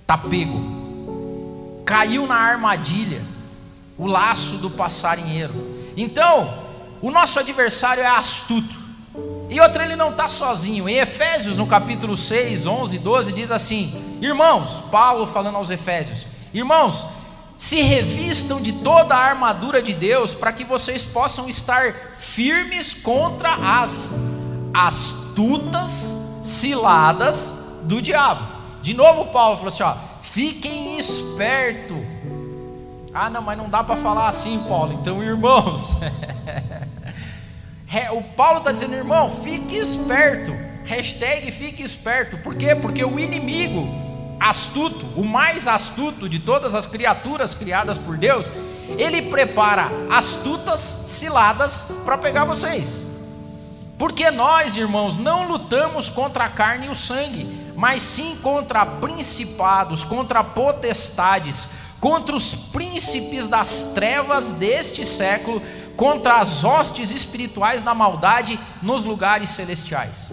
tá 0.06 0.16
pego 0.16 0.79
caiu 1.84 2.26
na 2.26 2.36
armadilha, 2.36 3.22
o 3.98 4.06
laço 4.06 4.56
do 4.56 4.70
passarinheiro. 4.70 5.52
Então, 5.96 6.54
o 7.02 7.10
nosso 7.10 7.38
adversário 7.38 8.02
é 8.02 8.06
astuto. 8.06 8.78
E 9.48 9.60
outra, 9.60 9.84
ele 9.84 9.96
não 9.96 10.10
está 10.10 10.28
sozinho. 10.28 10.88
Em 10.88 10.98
Efésios, 10.98 11.56
no 11.56 11.66
capítulo 11.66 12.16
6, 12.16 12.66
11, 12.66 12.98
12, 12.98 13.32
diz 13.32 13.50
assim: 13.50 14.18
Irmãos, 14.20 14.84
Paulo 14.90 15.26
falando 15.26 15.56
aos 15.56 15.70
Efésios, 15.70 16.24
irmãos, 16.54 17.06
se 17.56 17.82
revistam 17.82 18.60
de 18.60 18.72
toda 18.72 19.14
a 19.14 19.18
armadura 19.18 19.82
de 19.82 19.92
Deus, 19.92 20.32
para 20.32 20.52
que 20.52 20.64
vocês 20.64 21.04
possam 21.04 21.48
estar 21.48 21.92
firmes 22.16 22.94
contra 22.94 23.50
as 23.52 24.14
astutas 24.72 26.20
ciladas 26.42 27.54
do 27.82 28.00
diabo. 28.00 28.46
De 28.82 28.94
novo, 28.94 29.26
Paulo 29.26 29.56
falou 29.56 29.68
assim: 29.68 29.82
ó, 29.82 29.94
Fiquem 30.32 30.98
esperto. 30.98 31.96
Ah, 33.12 33.28
não, 33.28 33.42
mas 33.42 33.58
não 33.58 33.68
dá 33.68 33.82
para 33.82 33.96
falar 33.96 34.28
assim, 34.28 34.64
Paulo. 34.68 34.92
Então, 34.92 35.22
irmãos, 35.22 35.96
o 38.12 38.22
Paulo 38.36 38.58
está 38.58 38.70
dizendo, 38.70 38.94
irmão, 38.94 39.42
fique 39.42 39.76
esperto. 39.76 40.52
Hashtag 40.84 41.50
fique 41.50 41.82
esperto. 41.82 42.38
Por 42.38 42.54
quê? 42.54 42.76
Porque 42.76 43.04
o 43.04 43.18
inimigo 43.18 43.88
astuto, 44.38 45.04
o 45.16 45.24
mais 45.24 45.66
astuto 45.66 46.28
de 46.28 46.38
todas 46.38 46.74
as 46.74 46.86
criaturas 46.86 47.54
criadas 47.54 47.98
por 47.98 48.16
Deus, 48.16 48.48
ele 48.96 49.30
prepara 49.30 49.90
astutas 50.10 50.80
ciladas 50.80 51.88
para 52.04 52.16
pegar 52.16 52.44
vocês. 52.44 53.04
Porque 53.98 54.30
nós, 54.30 54.76
irmãos, 54.76 55.16
não 55.16 55.46
lutamos 55.46 56.08
contra 56.08 56.44
a 56.44 56.48
carne 56.48 56.86
e 56.86 56.90
o 56.90 56.94
sangue, 56.94 57.59
mas 57.80 58.02
sim 58.02 58.36
contra 58.42 58.84
principados, 58.84 60.04
contra 60.04 60.44
potestades, 60.44 61.66
contra 61.98 62.36
os 62.36 62.52
príncipes 62.52 63.46
das 63.46 63.92
trevas 63.94 64.50
deste 64.50 65.06
século, 65.06 65.62
contra 65.96 66.40
as 66.40 66.62
hostes 66.62 67.10
espirituais 67.10 67.82
da 67.82 67.94
maldade 67.94 68.60
nos 68.82 69.02
lugares 69.02 69.48
celestiais. 69.48 70.30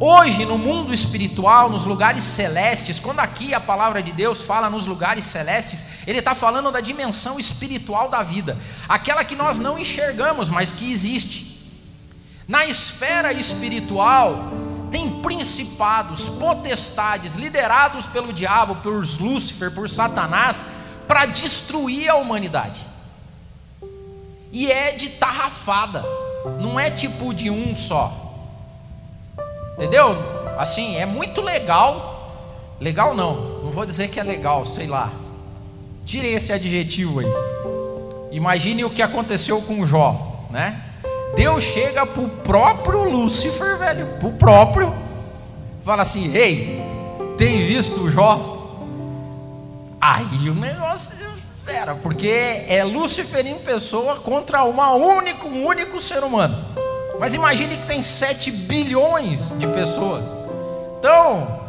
Hoje, 0.00 0.46
no 0.46 0.56
mundo 0.56 0.94
espiritual, 0.94 1.68
nos 1.68 1.84
lugares 1.84 2.24
celestes, 2.24 2.98
quando 2.98 3.20
aqui 3.20 3.52
a 3.52 3.60
palavra 3.60 4.02
de 4.02 4.10
Deus 4.10 4.40
fala 4.40 4.70
nos 4.70 4.86
lugares 4.86 5.24
celestes, 5.24 5.86
Ele 6.06 6.20
está 6.20 6.34
falando 6.34 6.72
da 6.72 6.80
dimensão 6.80 7.38
espiritual 7.38 8.08
da 8.08 8.22
vida, 8.22 8.56
aquela 8.88 9.22
que 9.22 9.36
nós 9.36 9.58
não 9.58 9.78
enxergamos, 9.78 10.48
mas 10.48 10.72
que 10.72 10.90
existe. 10.90 11.60
Na 12.48 12.64
esfera 12.64 13.34
espiritual, 13.34 14.69
tem 14.90 15.20
principados, 15.20 16.28
potestades, 16.28 17.34
liderados 17.34 18.06
pelo 18.06 18.32
diabo, 18.32 18.76
por 18.76 19.06
Lúcifer, 19.20 19.70
por 19.72 19.88
Satanás, 19.88 20.64
para 21.06 21.26
destruir 21.26 22.08
a 22.08 22.16
humanidade. 22.16 22.86
E 24.52 24.70
é 24.70 24.92
de 24.92 25.10
tarrafada, 25.10 26.04
não 26.60 26.78
é 26.78 26.90
tipo 26.90 27.32
de 27.32 27.50
um 27.50 27.74
só. 27.74 28.12
Entendeu? 29.74 30.16
Assim, 30.58 30.96
é 30.96 31.06
muito 31.06 31.40
legal. 31.40 32.76
Legal 32.80 33.14
não, 33.14 33.62
não 33.62 33.70
vou 33.70 33.86
dizer 33.86 34.08
que 34.08 34.18
é 34.18 34.22
legal, 34.22 34.66
sei 34.66 34.86
lá. 34.86 35.10
Tire 36.04 36.26
esse 36.26 36.52
adjetivo 36.52 37.20
aí. 37.20 37.26
Imagine 38.32 38.84
o 38.84 38.90
que 38.90 39.02
aconteceu 39.02 39.62
com 39.62 39.86
Jó, 39.86 40.46
né? 40.50 40.89
Deus 41.34 41.62
chega 41.64 42.04
para 42.06 42.22
o 42.22 42.28
próprio 42.28 43.04
Lúcifer, 43.04 43.78
velho, 43.78 44.06
para 44.18 44.28
o 44.28 44.32
próprio, 44.32 44.94
fala 45.84 46.02
assim: 46.02 46.34
Ei, 46.34 46.82
tem 47.38 47.66
visto 47.66 48.10
Jó? 48.10 48.58
Aí 50.00 50.48
o 50.48 50.54
negócio 50.54 51.20
fera, 51.70 51.94
porque 51.94 52.64
é 52.68 52.82
Lúcifer 52.82 53.46
em 53.46 53.58
pessoa 53.58 54.16
contra 54.16 54.64
uma 54.64 54.92
único, 54.92 55.46
um 55.48 55.64
único 55.66 56.00
ser 56.00 56.24
humano. 56.24 56.56
Mas 57.18 57.34
imagine 57.34 57.76
que 57.76 57.86
tem 57.86 58.02
7 58.02 58.50
bilhões 58.50 59.56
de 59.58 59.66
pessoas. 59.68 60.34
Então, 60.98 61.60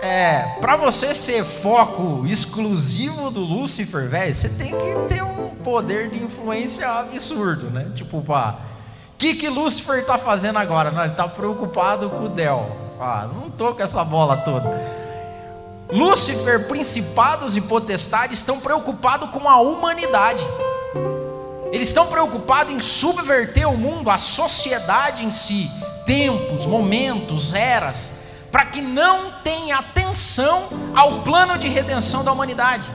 é, 0.00 0.58
para 0.60 0.76
você 0.76 1.14
ser 1.14 1.44
foco 1.44 2.26
exclusivo 2.26 3.30
do 3.30 3.40
Lúcifer, 3.40 4.08
velho, 4.08 4.32
você 4.32 4.48
tem 4.48 4.68
que 4.68 5.14
ter 5.14 5.22
um 5.22 5.50
poder 5.64 6.08
de 6.08 6.22
influência 6.22 6.88
absurdo, 6.88 7.70
né? 7.70 7.90
Tipo, 7.94 8.22
para 8.22 8.68
que, 9.18 9.34
que 9.34 9.48
Lúcifer 9.48 9.98
está 9.98 10.16
fazendo 10.16 10.58
agora? 10.58 10.92
Não, 10.92 11.02
ele 11.02 11.10
está 11.10 11.26
preocupado 11.26 12.08
com 12.08 12.24
o 12.24 12.28
Del. 12.28 12.70
Ah, 13.00 13.28
não 13.32 13.48
estou 13.48 13.74
com 13.74 13.82
essa 13.82 14.04
bola 14.04 14.36
toda. 14.38 14.70
Lúcifer, 15.90 16.68
principados 16.68 17.56
e 17.56 17.60
potestades 17.60 18.38
estão 18.38 18.60
preocupados 18.60 19.30
com 19.30 19.48
a 19.48 19.58
humanidade. 19.58 20.44
Eles 21.72 21.88
estão 21.88 22.06
preocupados 22.06 22.72
em 22.72 22.80
subverter 22.80 23.68
o 23.68 23.76
mundo, 23.76 24.08
a 24.08 24.18
sociedade 24.18 25.24
em 25.24 25.32
si, 25.32 25.68
tempos, 26.06 26.64
momentos, 26.64 27.52
eras, 27.52 28.17
para 28.50 28.66
que 28.66 28.80
não 28.80 29.32
tenha 29.42 29.78
atenção 29.78 30.68
ao 30.94 31.22
plano 31.22 31.58
de 31.58 31.68
redenção 31.68 32.24
da 32.24 32.32
humanidade. 32.32 32.86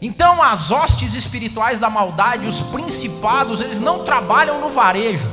Então, 0.00 0.42
as 0.42 0.70
hostes 0.70 1.14
espirituais 1.14 1.80
da 1.80 1.88
maldade, 1.88 2.46
os 2.46 2.60
principados, 2.60 3.60
eles 3.60 3.80
não 3.80 4.04
trabalham 4.04 4.60
no 4.60 4.68
varejo. 4.68 5.28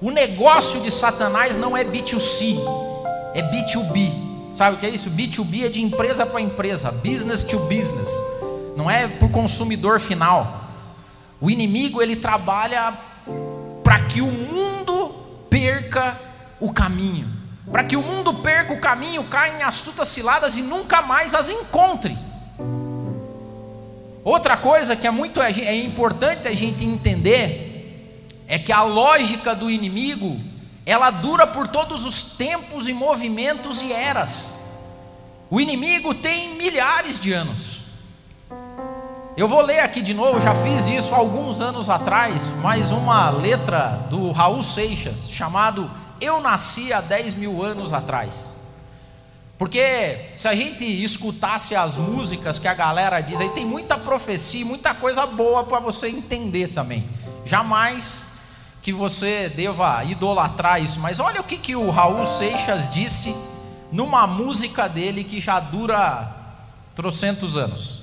O 0.00 0.10
negócio 0.10 0.80
de 0.80 0.90
Satanás 0.90 1.56
não 1.56 1.76
é 1.76 1.84
B2C, 1.84 2.58
é 3.34 3.42
B2B. 3.42 4.12
Sabe 4.54 4.76
o 4.76 4.78
que 4.78 4.86
é 4.86 4.90
isso? 4.90 5.10
B2B 5.10 5.64
é 5.64 5.68
de 5.68 5.82
empresa 5.82 6.26
para 6.26 6.40
empresa, 6.40 6.92
business 6.92 7.42
to 7.42 7.58
business. 7.60 8.10
Não 8.76 8.90
é 8.90 9.08
para 9.08 9.26
o 9.26 9.30
consumidor 9.30 10.00
final. 10.00 10.62
O 11.40 11.50
inimigo 11.50 12.00
ele 12.00 12.16
trabalha 12.16 12.92
para 13.82 14.00
que 14.00 14.20
o 14.20 14.30
mundo 14.30 15.14
perca 15.50 16.18
o 16.60 16.72
caminho, 16.72 17.28
para 17.72 17.82
que 17.82 17.96
o 17.96 18.02
mundo 18.02 18.34
perca 18.34 18.74
o 18.74 18.80
caminho, 18.80 19.24
caia 19.24 19.58
em 19.58 19.62
astutas 19.62 20.08
ciladas 20.08 20.58
e 20.58 20.62
nunca 20.62 21.00
mais 21.00 21.34
as 21.34 21.48
encontre. 21.48 22.16
Outra 24.22 24.58
coisa 24.58 24.94
que 24.94 25.06
é 25.06 25.10
muito 25.10 25.40
é 25.40 25.74
importante 25.76 26.46
a 26.46 26.54
gente 26.54 26.84
entender 26.84 28.44
é 28.46 28.58
que 28.58 28.70
a 28.70 28.82
lógica 28.82 29.54
do 29.54 29.70
inimigo 29.70 30.38
ela 30.84 31.10
dura 31.10 31.46
por 31.46 31.66
todos 31.66 32.04
os 32.04 32.36
tempos 32.36 32.86
e 32.86 32.92
movimentos 32.92 33.80
e 33.80 33.90
eras. 33.90 34.52
O 35.48 35.58
inimigo 35.58 36.14
tem 36.14 36.56
milhares 36.56 37.18
de 37.18 37.32
anos. 37.32 37.80
Eu 39.34 39.48
vou 39.48 39.62
ler 39.62 39.80
aqui 39.80 40.02
de 40.02 40.12
novo, 40.12 40.42
já 40.42 40.54
fiz 40.56 40.86
isso 40.86 41.14
alguns 41.14 41.58
anos 41.60 41.88
atrás, 41.88 42.50
mais 42.60 42.90
uma 42.90 43.30
letra 43.30 44.06
do 44.10 44.30
Raul 44.30 44.62
Seixas, 44.62 45.30
chamado 45.30 45.90
Eu 46.22 46.40
Nasci 46.40 46.92
há 46.92 47.00
10 47.00 47.34
mil 47.34 47.64
anos 47.64 47.92
atrás. 47.92 48.62
Porque 49.58 50.30
se 50.36 50.46
a 50.46 50.54
gente 50.54 50.84
escutasse 50.84 51.74
as 51.74 51.96
músicas 51.96 52.58
que 52.60 52.68
a 52.68 52.74
galera 52.74 53.20
diz, 53.20 53.40
aí 53.40 53.48
tem 53.50 53.66
muita 53.66 53.98
profecia, 53.98 54.64
muita 54.64 54.94
coisa 54.94 55.26
boa 55.26 55.64
para 55.64 55.80
você 55.80 56.08
entender 56.08 56.68
também. 56.68 57.08
Jamais 57.44 58.32
que 58.82 58.92
você 58.92 59.48
deva 59.48 60.04
idolatrar 60.04 60.80
isso, 60.80 61.00
mas 61.00 61.20
olha 61.20 61.40
o 61.40 61.44
que, 61.44 61.56
que 61.56 61.74
o 61.76 61.90
Raul 61.90 62.24
Seixas 62.24 62.88
disse 62.90 63.34
numa 63.90 64.26
música 64.26 64.88
dele 64.88 65.24
que 65.24 65.40
já 65.40 65.58
dura 65.60 66.34
trocentos 66.94 67.56
anos. 67.56 68.00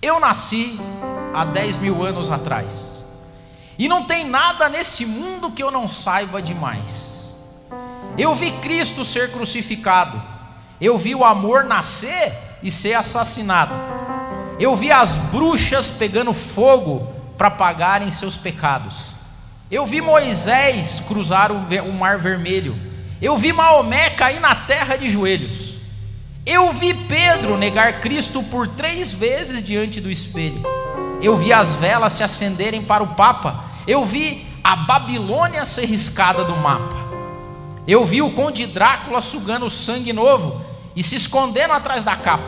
Eu 0.00 0.18
nasci 0.18 0.78
há 1.34 1.44
10 1.44 1.78
mil 1.78 2.04
anos 2.04 2.30
atrás, 2.30 3.04
e 3.78 3.88
não 3.88 4.04
tem 4.04 4.28
nada 4.28 4.68
nesse 4.68 5.06
mundo 5.06 5.52
que 5.52 5.62
eu 5.62 5.70
não 5.70 5.86
saiba 5.86 6.42
demais. 6.42 7.11
Eu 8.16 8.34
vi 8.34 8.52
Cristo 8.52 9.04
ser 9.04 9.32
crucificado, 9.32 10.20
eu 10.80 10.98
vi 10.98 11.14
o 11.14 11.24
amor 11.24 11.64
nascer 11.64 12.32
e 12.62 12.70
ser 12.70 12.94
assassinado, 12.94 13.72
eu 14.60 14.76
vi 14.76 14.92
as 14.92 15.16
bruxas 15.16 15.88
pegando 15.88 16.32
fogo 16.34 17.10
para 17.38 17.50
pagarem 17.50 18.10
seus 18.10 18.36
pecados, 18.36 19.12
eu 19.70 19.86
vi 19.86 20.00
Moisés 20.00 21.02
cruzar 21.08 21.50
o 21.50 21.92
mar 21.92 22.18
vermelho, 22.18 22.76
eu 23.20 23.38
vi 23.38 23.52
Maomé 23.52 24.10
cair 24.10 24.40
na 24.40 24.54
terra 24.54 24.96
de 24.96 25.08
joelhos. 25.08 25.72
Eu 26.44 26.72
vi 26.72 26.92
Pedro 26.92 27.56
negar 27.56 28.00
Cristo 28.00 28.42
por 28.42 28.66
três 28.66 29.12
vezes 29.12 29.64
diante 29.64 30.00
do 30.00 30.10
espelho. 30.10 30.60
Eu 31.22 31.36
vi 31.36 31.52
as 31.52 31.76
velas 31.76 32.14
se 32.14 32.24
acenderem 32.24 32.82
para 32.82 33.00
o 33.00 33.14
Papa. 33.14 33.64
Eu 33.86 34.04
vi 34.04 34.44
a 34.64 34.74
Babilônia 34.74 35.64
ser 35.64 35.84
riscada 35.84 36.42
do 36.42 36.56
mapa. 36.56 37.01
Eu 37.86 38.04
vi 38.04 38.22
o 38.22 38.30
Conde 38.30 38.66
Drácula 38.66 39.20
sugando 39.20 39.68
sangue 39.68 40.12
novo 40.12 40.64
e 40.94 41.02
se 41.02 41.16
escondendo 41.16 41.72
atrás 41.72 42.04
da 42.04 42.14
capa. 42.14 42.44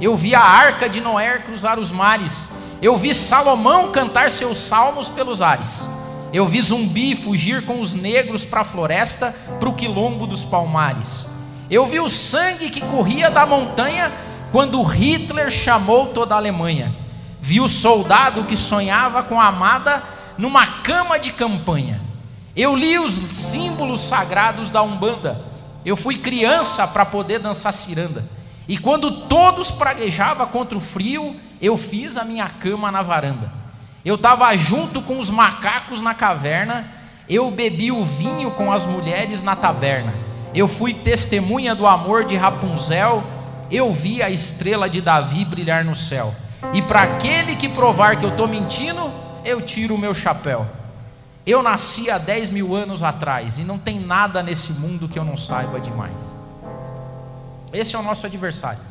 Eu 0.00 0.16
vi 0.16 0.34
a 0.34 0.42
arca 0.42 0.88
de 0.88 1.00
Noé 1.00 1.38
cruzar 1.38 1.78
os 1.78 1.90
mares. 1.90 2.50
Eu 2.82 2.96
vi 2.96 3.14
Salomão 3.14 3.90
cantar 3.90 4.30
seus 4.30 4.58
salmos 4.58 5.08
pelos 5.08 5.40
ares. 5.40 5.88
Eu 6.32 6.46
vi 6.46 6.60
zumbi 6.60 7.16
fugir 7.16 7.64
com 7.64 7.80
os 7.80 7.94
negros 7.94 8.44
para 8.44 8.60
a 8.60 8.64
floresta, 8.64 9.34
para 9.58 9.68
o 9.68 9.74
quilombo 9.74 10.26
dos 10.26 10.44
palmares. 10.44 11.30
Eu 11.70 11.86
vi 11.86 11.98
o 11.98 12.08
sangue 12.08 12.68
que 12.68 12.82
corria 12.82 13.30
da 13.30 13.46
montanha 13.46 14.12
quando 14.52 14.82
Hitler 14.82 15.50
chamou 15.50 16.08
toda 16.08 16.34
a 16.34 16.38
Alemanha. 16.38 16.94
Vi 17.40 17.60
o 17.60 17.68
soldado 17.68 18.44
que 18.44 18.56
sonhava 18.56 19.22
com 19.22 19.40
a 19.40 19.46
amada 19.46 20.02
numa 20.36 20.66
cama 20.82 21.18
de 21.18 21.32
campanha. 21.32 22.07
Eu 22.58 22.74
li 22.74 22.98
os 22.98 23.14
símbolos 23.14 24.00
sagrados 24.00 24.68
da 24.68 24.82
Umbanda. 24.82 25.40
Eu 25.84 25.96
fui 25.96 26.16
criança 26.16 26.88
para 26.88 27.06
poder 27.06 27.38
dançar 27.38 27.72
ciranda. 27.72 28.24
E 28.66 28.76
quando 28.76 29.28
todos 29.28 29.70
praguejavam 29.70 30.44
contra 30.48 30.76
o 30.76 30.80
frio, 30.80 31.36
eu 31.62 31.78
fiz 31.78 32.16
a 32.16 32.24
minha 32.24 32.48
cama 32.48 32.90
na 32.90 33.00
varanda. 33.00 33.52
Eu 34.04 34.16
estava 34.16 34.56
junto 34.56 35.00
com 35.02 35.20
os 35.20 35.30
macacos 35.30 36.02
na 36.02 36.14
caverna. 36.14 36.84
Eu 37.28 37.48
bebi 37.48 37.92
o 37.92 38.02
vinho 38.02 38.50
com 38.50 38.72
as 38.72 38.84
mulheres 38.84 39.44
na 39.44 39.54
taberna. 39.54 40.12
Eu 40.52 40.66
fui 40.66 40.92
testemunha 40.92 41.76
do 41.76 41.86
amor 41.86 42.24
de 42.24 42.34
Rapunzel, 42.34 43.22
eu 43.70 43.92
vi 43.92 44.20
a 44.20 44.30
estrela 44.30 44.90
de 44.90 45.00
Davi 45.00 45.44
brilhar 45.44 45.84
no 45.84 45.94
céu. 45.94 46.34
E 46.74 46.82
para 46.82 47.02
aquele 47.02 47.54
que 47.54 47.68
provar 47.68 48.16
que 48.16 48.24
eu 48.24 48.30
estou 48.30 48.48
mentindo, 48.48 49.12
eu 49.44 49.62
tiro 49.62 49.94
o 49.94 49.98
meu 49.98 50.12
chapéu. 50.12 50.66
Eu 51.48 51.62
nasci 51.62 52.10
há 52.10 52.18
10 52.18 52.50
mil 52.50 52.76
anos 52.76 53.02
atrás 53.02 53.58
e 53.58 53.62
não 53.62 53.78
tem 53.78 53.98
nada 53.98 54.42
nesse 54.42 54.74
mundo 54.74 55.08
que 55.08 55.18
eu 55.18 55.24
não 55.24 55.34
saiba 55.34 55.80
demais. 55.80 56.30
Esse 57.72 57.96
é 57.96 57.98
o 57.98 58.02
nosso 58.02 58.26
adversário. 58.26 58.82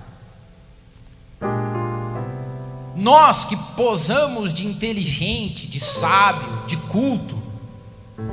Nós 2.96 3.46
que 3.46 3.56
posamos 3.76 4.52
de 4.52 4.66
inteligente, 4.66 5.68
de 5.68 5.80
sábio, 5.80 6.64
de 6.66 6.78
culto, 6.78 7.38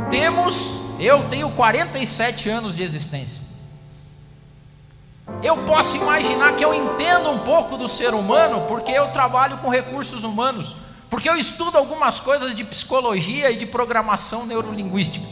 temos 0.09 0.81
eu 0.99 1.29
tenho 1.29 1.51
47 1.51 2.49
anos 2.49 2.75
de 2.75 2.83
existência. 2.83 3.43
Eu 5.43 5.67
posso 5.67 5.99
imaginar 5.99 6.57
que 6.57 6.65
eu 6.65 6.73
entendo 6.73 7.29
um 7.29 7.41
pouco 7.41 7.77
do 7.77 7.87
ser 7.87 8.15
humano, 8.15 8.63
porque 8.69 8.91
eu 8.91 9.09
trabalho 9.09 9.59
com 9.59 9.69
recursos 9.69 10.25
humanos, 10.25 10.77
porque 11.11 11.29
eu 11.29 11.37
estudo 11.37 11.79
algumas 11.79 12.21
coisas 12.21 12.55
de 12.55 12.64
psicologia 12.64 13.51
e 13.51 13.57
de 13.57 13.67
programação 13.67 14.47
neurolinguística. 14.47 15.27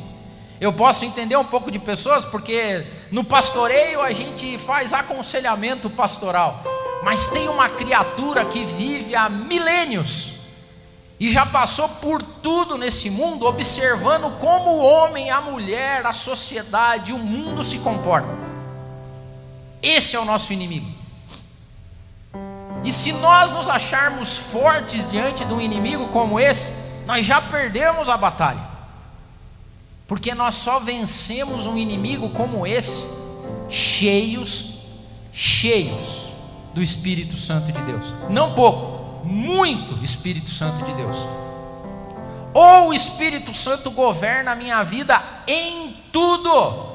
Eu 0.60 0.72
posso 0.72 1.04
entender 1.04 1.36
um 1.36 1.44
pouco 1.44 1.70
de 1.70 1.78
pessoas, 1.78 2.24
porque 2.24 2.86
no 3.10 3.24
pastoreio 3.24 4.00
a 4.00 4.12
gente 4.12 4.56
faz 4.58 4.92
aconselhamento 4.92 5.90
pastoral, 5.90 6.62
mas 7.02 7.26
tem 7.26 7.48
uma 7.48 7.68
criatura 7.68 8.44
que 8.44 8.64
vive 8.64 9.16
há 9.16 9.28
milênios 9.28 10.32
e 11.18 11.30
já 11.30 11.46
passou 11.46 11.88
por 11.88 12.20
tudo 12.20 12.76
nesse 12.76 13.08
mundo, 13.08 13.46
observando 13.46 14.38
como 14.38 14.70
o 14.70 14.84
homem, 14.84 15.30
a 15.30 15.40
mulher, 15.40 16.04
a 16.04 16.12
sociedade, 16.12 17.12
o 17.12 17.18
mundo 17.18 17.62
se 17.62 17.78
comportam. 17.78 18.36
Esse 19.80 20.16
é 20.16 20.18
o 20.18 20.24
nosso 20.24 20.52
inimigo. 20.52 21.01
E 22.84 22.92
se 22.92 23.12
nós 23.14 23.52
nos 23.52 23.68
acharmos 23.68 24.36
fortes 24.36 25.08
diante 25.10 25.44
de 25.44 25.54
um 25.54 25.60
inimigo 25.60 26.08
como 26.08 26.40
esse, 26.40 27.04
nós 27.06 27.24
já 27.24 27.40
perdemos 27.40 28.08
a 28.08 28.16
batalha. 28.16 28.72
Porque 30.06 30.34
nós 30.34 30.56
só 30.56 30.80
vencemos 30.80 31.66
um 31.66 31.76
inimigo 31.76 32.30
como 32.30 32.66
esse, 32.66 33.08
cheios, 33.68 34.80
cheios 35.32 36.26
do 36.74 36.82
Espírito 36.82 37.36
Santo 37.36 37.72
de 37.72 37.80
Deus. 37.82 38.12
Não 38.28 38.54
pouco 38.54 39.24
muito 39.24 40.02
Espírito 40.02 40.50
Santo 40.50 40.84
de 40.84 40.92
Deus. 40.94 41.16
Ou 42.52 42.88
o 42.88 42.94
Espírito 42.94 43.54
Santo 43.54 43.90
governa 43.90 44.52
a 44.52 44.56
minha 44.56 44.82
vida 44.82 45.22
em 45.46 45.96
tudo. 46.12 46.90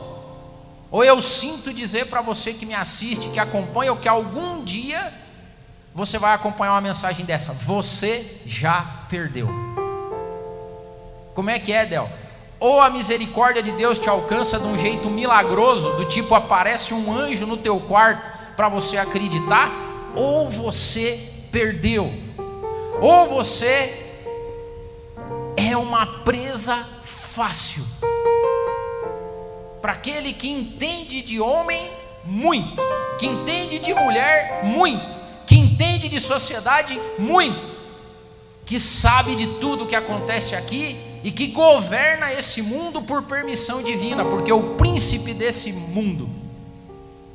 Ou 0.91 1.03
eu 1.03 1.21
sinto 1.21 1.73
dizer 1.73 2.07
para 2.07 2.21
você 2.21 2.53
que 2.53 2.65
me 2.65 2.73
assiste, 2.73 3.29
que 3.29 3.39
acompanha, 3.39 3.91
ou 3.91 3.97
que 3.97 4.07
algum 4.07 4.63
dia 4.63 5.13
você 5.97 6.19
vai 6.19 6.35
acompanhar 6.35 6.73
uma 6.73 6.81
mensagem 6.81 7.25
dessa: 7.25 7.51
você 7.53 8.23
já 8.45 8.85
perdeu. 9.09 9.49
Como 11.33 11.49
é 11.49 11.57
que 11.57 11.73
é, 11.73 11.87
Del? 11.87 12.07
Ou 12.59 12.79
a 12.79 12.89
misericórdia 12.91 13.63
de 13.63 13.71
Deus 13.71 13.97
te 13.97 14.07
alcança 14.07 14.59
de 14.59 14.67
um 14.67 14.77
jeito 14.77 15.09
milagroso, 15.09 15.93
do 15.93 16.05
tipo 16.05 16.35
aparece 16.35 16.93
um 16.93 17.11
anjo 17.11 17.47
no 17.47 17.57
teu 17.57 17.79
quarto 17.79 18.55
para 18.55 18.69
você 18.69 18.97
acreditar, 18.97 19.71
ou 20.15 20.47
você 20.47 21.19
perdeu. 21.51 22.13
Ou 23.01 23.25
você 23.25 24.05
é 25.55 25.75
uma 25.75 26.23
presa 26.23 26.75
fácil. 27.03 27.83
Para 29.81 29.93
aquele 29.93 30.31
que 30.33 30.47
entende 30.47 31.23
de 31.23 31.41
homem 31.41 31.89
muito, 32.23 32.81
que 33.17 33.25
entende 33.25 33.79
de 33.79 33.93
mulher 33.95 34.63
muito, 34.63 35.16
entende 35.77 36.09
de 36.09 36.19
sociedade 36.19 36.99
muito, 37.19 37.77
que 38.65 38.79
sabe 38.79 39.35
de 39.35 39.45
tudo 39.59 39.85
que 39.85 39.95
acontece 39.95 40.55
aqui 40.55 40.97
e 41.23 41.31
que 41.31 41.47
governa 41.47 42.33
esse 42.33 42.63
mundo 42.63 43.01
por 43.03 43.23
permissão 43.23 43.83
divina, 43.83 44.25
porque 44.25 44.51
o 44.51 44.75
príncipe 44.75 45.35
desse 45.35 45.71
mundo 45.71 46.27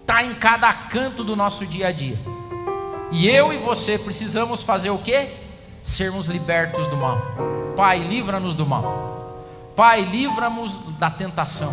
está 0.00 0.24
em 0.24 0.34
cada 0.34 0.72
canto 0.72 1.22
do 1.22 1.36
nosso 1.36 1.64
dia 1.64 1.86
a 1.86 1.92
dia. 1.92 2.18
E 3.12 3.28
eu 3.28 3.52
e 3.52 3.58
você 3.58 3.96
precisamos 3.96 4.62
fazer 4.62 4.90
o 4.90 4.98
quê? 4.98 5.30
Sermos 5.80 6.26
libertos 6.26 6.88
do 6.88 6.96
mal. 6.96 7.22
Pai, 7.76 8.00
livra-nos 8.00 8.56
do 8.56 8.66
mal. 8.66 9.38
Pai, 9.76 10.02
livra-nos 10.02 10.78
da 10.98 11.10
tentação. 11.10 11.72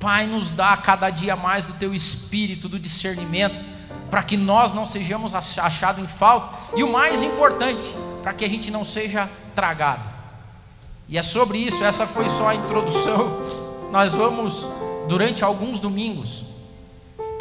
Pai, 0.00 0.26
nos 0.26 0.50
dá 0.50 0.74
cada 0.76 1.10
dia 1.10 1.36
mais 1.36 1.66
do 1.66 1.74
teu 1.74 1.94
espírito, 1.94 2.68
do 2.68 2.78
discernimento, 2.78 3.71
para 4.12 4.22
que 4.22 4.36
nós 4.36 4.74
não 4.74 4.84
sejamos 4.84 5.32
achados 5.34 6.04
em 6.04 6.06
falta. 6.06 6.76
E 6.76 6.84
o 6.84 6.92
mais 6.92 7.22
importante, 7.22 7.88
para 8.22 8.34
que 8.34 8.44
a 8.44 8.48
gente 8.48 8.70
não 8.70 8.84
seja 8.84 9.26
tragado. 9.56 10.04
E 11.08 11.16
é 11.16 11.22
sobre 11.22 11.56
isso, 11.56 11.82
essa 11.82 12.06
foi 12.06 12.28
só 12.28 12.48
a 12.48 12.54
introdução. 12.54 13.40
Nós 13.90 14.12
vamos, 14.12 14.68
durante 15.08 15.42
alguns 15.42 15.80
domingos, 15.80 16.44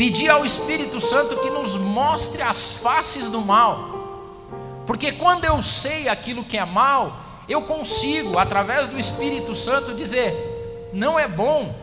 Pedir 0.01 0.31
ao 0.31 0.43
Espírito 0.43 0.99
Santo 0.99 1.35
que 1.41 1.49
nos 1.51 1.75
mostre 1.75 2.41
as 2.41 2.71
faces 2.79 3.27
do 3.27 3.39
mal. 3.39 4.81
Porque 4.87 5.11
quando 5.11 5.45
eu 5.45 5.61
sei 5.61 6.07
aquilo 6.07 6.43
que 6.43 6.57
é 6.57 6.65
mal, 6.65 7.15
eu 7.47 7.61
consigo, 7.61 8.39
através 8.39 8.87
do 8.87 8.97
Espírito 8.97 9.53
Santo, 9.53 9.93
dizer: 9.93 10.89
não 10.91 11.19
é 11.19 11.27
bom. 11.27 11.75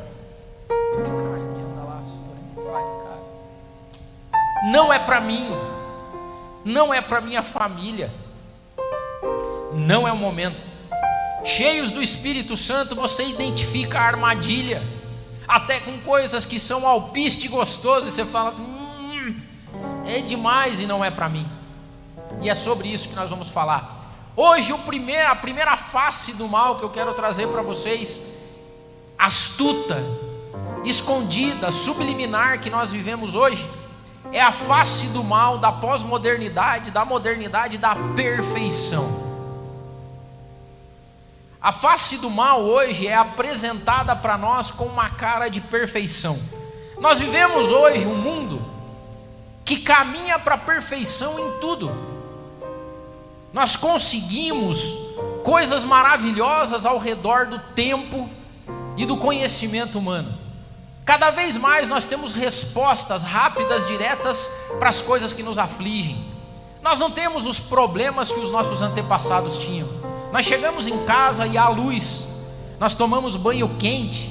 Não 4.64 4.92
é 4.92 4.99
para 4.99 5.21
mim, 5.21 5.49
não 6.64 6.92
é 6.92 7.01
para 7.01 7.21
minha 7.21 7.42
família, 7.42 8.12
Não 9.73 10.09
é 10.09 10.12
o 10.12 10.16
momento. 10.16 10.57
Cheios 11.44 11.90
do 11.90 12.03
Espírito 12.03 12.57
Santo, 12.57 12.97
você 12.97 13.25
identifica 13.25 13.99
a 13.99 14.03
armadilha, 14.03 14.83
até 15.47 15.79
com 15.81 15.99
coisas 16.01 16.44
que 16.44 16.59
são 16.59 16.87
alpiste 16.87 17.47
gostoso, 17.49 18.09
e 18.09 18.11
você 18.11 18.25
fala 18.25 18.49
assim: 18.49 18.62
hum, 18.62 19.37
é 20.07 20.21
demais 20.21 20.81
e 20.81 20.87
não 20.87 21.05
é 21.05 21.11
para 21.11 21.29
mim. 21.29 21.47
E 22.40 22.51
é 22.51 22.55
sobre 22.55 22.88
isso 22.88 23.09
que 23.09 23.14
nós 23.14 23.31
vamos 23.31 23.49
falar. 23.49 23.99
Hoje, 24.37 24.73
primeiro, 24.87 25.29
a 25.29 25.35
primeira 25.37 25.77
face 25.77 26.33
do 26.33 26.49
mal 26.49 26.79
que 26.79 26.85
eu 26.85 26.90
quero 26.90 27.12
trazer 27.12 27.49
para 27.49 27.62
vocês, 27.62 28.35
astuta, 29.18 30.03
escondida, 30.85 31.73
subliminar 31.73 32.61
que 32.61 32.71
nós 32.71 32.90
vivemos 32.90 33.35
hoje, 33.35 33.68
é 34.32 34.40
a 34.40 34.52
face 34.52 35.06
do 35.08 35.24
mal 35.24 35.58
da 35.58 35.72
pós-modernidade, 35.72 36.90
da 36.90 37.04
modernidade, 37.04 37.78
da 37.78 37.94
perfeição. 38.14 39.28
A 41.60 41.72
face 41.72 42.18
do 42.18 42.30
mal 42.30 42.60
hoje 42.60 43.06
é 43.06 43.16
apresentada 43.16 44.14
para 44.14 44.38
nós 44.38 44.70
com 44.70 44.84
uma 44.84 45.10
cara 45.10 45.48
de 45.48 45.60
perfeição. 45.60 46.38
Nós 47.00 47.18
vivemos 47.18 47.70
hoje 47.70 48.06
um 48.06 48.16
mundo 48.16 48.64
que 49.64 49.78
caminha 49.78 50.38
para 50.38 50.54
a 50.54 50.58
perfeição 50.58 51.38
em 51.38 51.60
tudo. 51.60 51.90
Nós 53.52 53.76
conseguimos 53.76 54.78
coisas 55.42 55.84
maravilhosas 55.84 56.86
ao 56.86 56.98
redor 56.98 57.46
do 57.46 57.58
tempo 57.58 58.28
e 58.96 59.04
do 59.04 59.16
conhecimento 59.16 59.98
humano. 59.98 60.47
Cada 61.09 61.31
vez 61.31 61.57
mais 61.57 61.88
nós 61.88 62.05
temos 62.05 62.35
respostas 62.35 63.25
rápidas, 63.25 63.87
diretas 63.87 64.51
para 64.79 64.90
as 64.90 65.01
coisas 65.01 65.33
que 65.33 65.42
nos 65.42 65.57
afligem. 65.57 66.23
Nós 66.83 66.99
não 66.99 67.11
temos 67.11 67.47
os 67.47 67.59
problemas 67.59 68.31
que 68.31 68.38
os 68.38 68.51
nossos 68.51 68.83
antepassados 68.83 69.57
tinham. 69.57 69.88
Nós 70.31 70.44
chegamos 70.44 70.87
em 70.87 71.07
casa 71.07 71.47
e 71.47 71.57
há 71.57 71.66
luz, 71.66 72.29
nós 72.79 72.92
tomamos 72.92 73.37
banho 73.37 73.71
quente, 73.79 74.31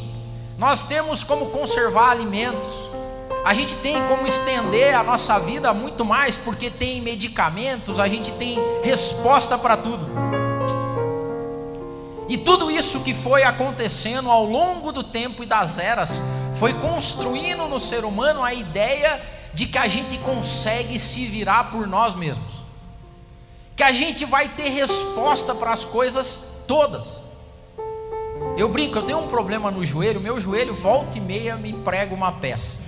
nós 0.56 0.84
temos 0.84 1.24
como 1.24 1.48
conservar 1.48 2.12
alimentos, 2.12 2.70
a 3.44 3.56
gente 3.56 3.76
tem 3.78 3.96
como 4.08 4.28
estender 4.28 4.94
a 4.94 5.02
nossa 5.02 5.40
vida 5.40 5.74
muito 5.74 6.06
mais, 6.06 6.38
porque 6.38 6.70
tem 6.70 7.02
medicamentos, 7.02 8.00
a 8.00 8.08
gente 8.08 8.32
tem 8.34 8.60
resposta 8.84 9.58
para 9.58 9.78
tudo. 9.78 10.08
E 12.30 12.38
tudo 12.38 12.70
isso 12.70 13.00
que 13.00 13.16
foi 13.16 13.44
acontecendo 13.44 14.30
ao 14.30 14.46
longo 14.46 14.92
do 14.92 15.02
tempo 15.02 15.42
e 15.42 15.46
das 15.46 15.80
eras, 15.80 16.22
foi 16.60 16.74
construindo 16.74 17.68
no 17.68 17.80
ser 17.80 18.06
humano 18.06 18.44
a 18.44 18.54
ideia 18.54 19.22
de 19.54 19.66
que 19.66 19.78
a 19.78 19.88
gente 19.88 20.18
consegue 20.20 21.00
se 21.00 21.26
virar 21.26 21.72
por 21.72 21.88
nós 21.88 22.14
mesmos 22.14 22.58
que 23.78 23.84
a 23.84 23.92
gente 23.92 24.26
vai 24.26 24.50
ter 24.50 24.70
resposta 24.70 25.54
para 25.54 25.72
as 25.72 25.86
coisas 25.86 26.64
todas. 26.68 27.26
Eu 28.58 28.68
brinco, 28.70 28.98
eu 28.98 29.04
tenho 29.04 29.20
um 29.20 29.28
problema 29.28 29.70
no 29.70 29.86
joelho, 29.86 30.20
meu 30.20 30.40
joelho 30.40 30.74
volta 30.74 31.20
e 31.20 31.22
meia 31.22 31.56
me 31.56 31.72
prega 31.72 32.14
uma 32.14 32.32
peça. 32.32 32.88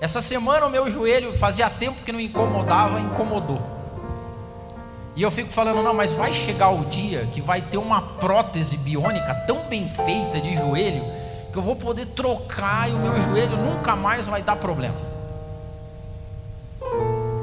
Essa 0.00 0.22
semana 0.22 0.66
o 0.66 0.70
meu 0.70 0.88
joelho 0.88 1.36
fazia 1.36 1.68
tempo 1.68 2.04
que 2.04 2.12
não 2.12 2.20
incomodava, 2.20 3.00
incomodou. 3.00 3.60
E 5.16 5.22
eu 5.22 5.32
fico 5.32 5.50
falando, 5.50 5.82
não, 5.82 5.92
mas 5.92 6.12
vai 6.12 6.32
chegar 6.32 6.70
o 6.70 6.84
dia 6.84 7.28
que 7.34 7.40
vai 7.40 7.60
ter 7.60 7.76
uma 7.76 8.00
prótese 8.00 8.76
biônica 8.76 9.34
tão 9.48 9.64
bem 9.64 9.88
feita 9.88 10.40
de 10.40 10.54
joelho 10.54 11.02
que 11.52 11.58
eu 11.58 11.62
vou 11.62 11.76
poder 11.76 12.06
trocar 12.06 12.88
e 12.88 12.92
o 12.92 12.98
meu 12.98 13.20
joelho 13.20 13.56
nunca 13.56 13.96
mais 13.96 14.26
vai 14.26 14.42
dar 14.42 14.56
problema. 14.56 14.96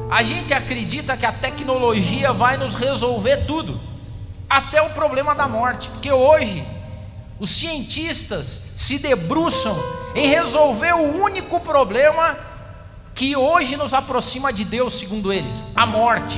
A 0.10 0.24
gente 0.24 0.54
acredita 0.54 1.18
que 1.18 1.26
a 1.26 1.32
tecnologia 1.32 2.32
vai 2.32 2.58
nos 2.58 2.74
resolver 2.74 3.46
tudo, 3.46 3.80
até 4.50 4.82
o 4.82 4.92
problema 4.92 5.36
da 5.36 5.48
morte, 5.48 5.90
porque 5.90 6.12
hoje 6.12 6.66
os 7.40 7.50
cientistas 7.50 8.74
se 8.76 8.98
debruçam 8.98 9.78
em 10.16 10.28
resolver 10.28 10.94
o 10.94 11.22
único 11.22 11.60
problema 11.60 12.38
que 13.14 13.36
hoje 13.36 13.76
nos 13.76 13.94
aproxima 13.94 14.54
de 14.54 14.64
Deus, 14.64 14.94
segundo 14.94 15.34
eles, 15.34 15.64
a 15.76 15.86
morte. 15.86 16.38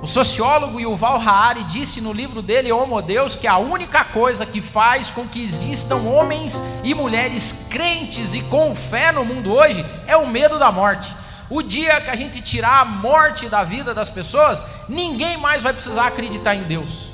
O 0.00 0.06
sociólogo 0.06 0.78
Yuval 0.78 1.16
Harari 1.16 1.64
disse 1.64 2.00
no 2.00 2.12
livro 2.12 2.40
dele, 2.40 2.70
Homo 2.70 3.02
Deus, 3.02 3.34
que 3.34 3.48
a 3.48 3.58
única 3.58 4.04
coisa 4.04 4.46
que 4.46 4.60
faz 4.60 5.10
com 5.10 5.26
que 5.26 5.42
existam 5.42 5.96
homens 5.96 6.62
e 6.84 6.94
mulheres 6.94 7.66
crentes 7.68 8.32
e 8.32 8.42
com 8.42 8.74
fé 8.76 9.10
no 9.10 9.24
mundo 9.24 9.52
hoje 9.52 9.84
é 10.06 10.16
o 10.16 10.28
medo 10.28 10.56
da 10.56 10.70
morte. 10.70 11.14
O 11.50 11.62
dia 11.62 12.00
que 12.00 12.10
a 12.10 12.16
gente 12.16 12.40
tirar 12.40 12.82
a 12.82 12.84
morte 12.84 13.48
da 13.48 13.64
vida 13.64 13.92
das 13.92 14.08
pessoas, 14.08 14.64
ninguém 14.88 15.36
mais 15.36 15.62
vai 15.62 15.72
precisar 15.72 16.06
acreditar 16.06 16.54
em 16.54 16.62
Deus. 16.62 17.08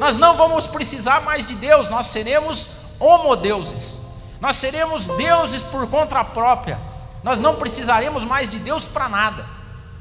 Nós 0.00 0.16
não 0.16 0.36
vamos 0.36 0.66
precisar 0.66 1.20
mais 1.20 1.46
de 1.46 1.54
Deus, 1.54 1.88
nós 1.88 2.08
seremos 2.08 2.70
homodeuses. 2.98 4.00
Nós 4.40 4.56
seremos 4.56 5.06
deuses 5.06 5.62
por 5.62 5.86
conta 5.86 6.24
própria. 6.24 6.78
Nós 7.22 7.38
não 7.38 7.54
precisaremos 7.54 8.24
mais 8.24 8.50
de 8.50 8.58
Deus 8.58 8.86
para 8.86 9.08
nada. 9.08 9.46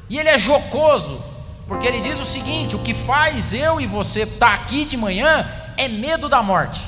E 0.09 0.17
ele 0.17 0.29
é 0.29 0.37
jocoso, 0.37 1.23
porque 1.67 1.87
ele 1.87 2.01
diz 2.01 2.19
o 2.19 2.25
seguinte: 2.25 2.75
o 2.75 2.79
que 2.79 2.93
faz 2.93 3.53
eu 3.53 3.79
e 3.79 3.87
você 3.87 4.23
estar 4.23 4.47
tá 4.47 4.53
aqui 4.53 4.85
de 4.85 4.97
manhã 4.97 5.49
é 5.77 5.87
medo 5.87 6.29
da 6.29 6.41
morte. 6.43 6.81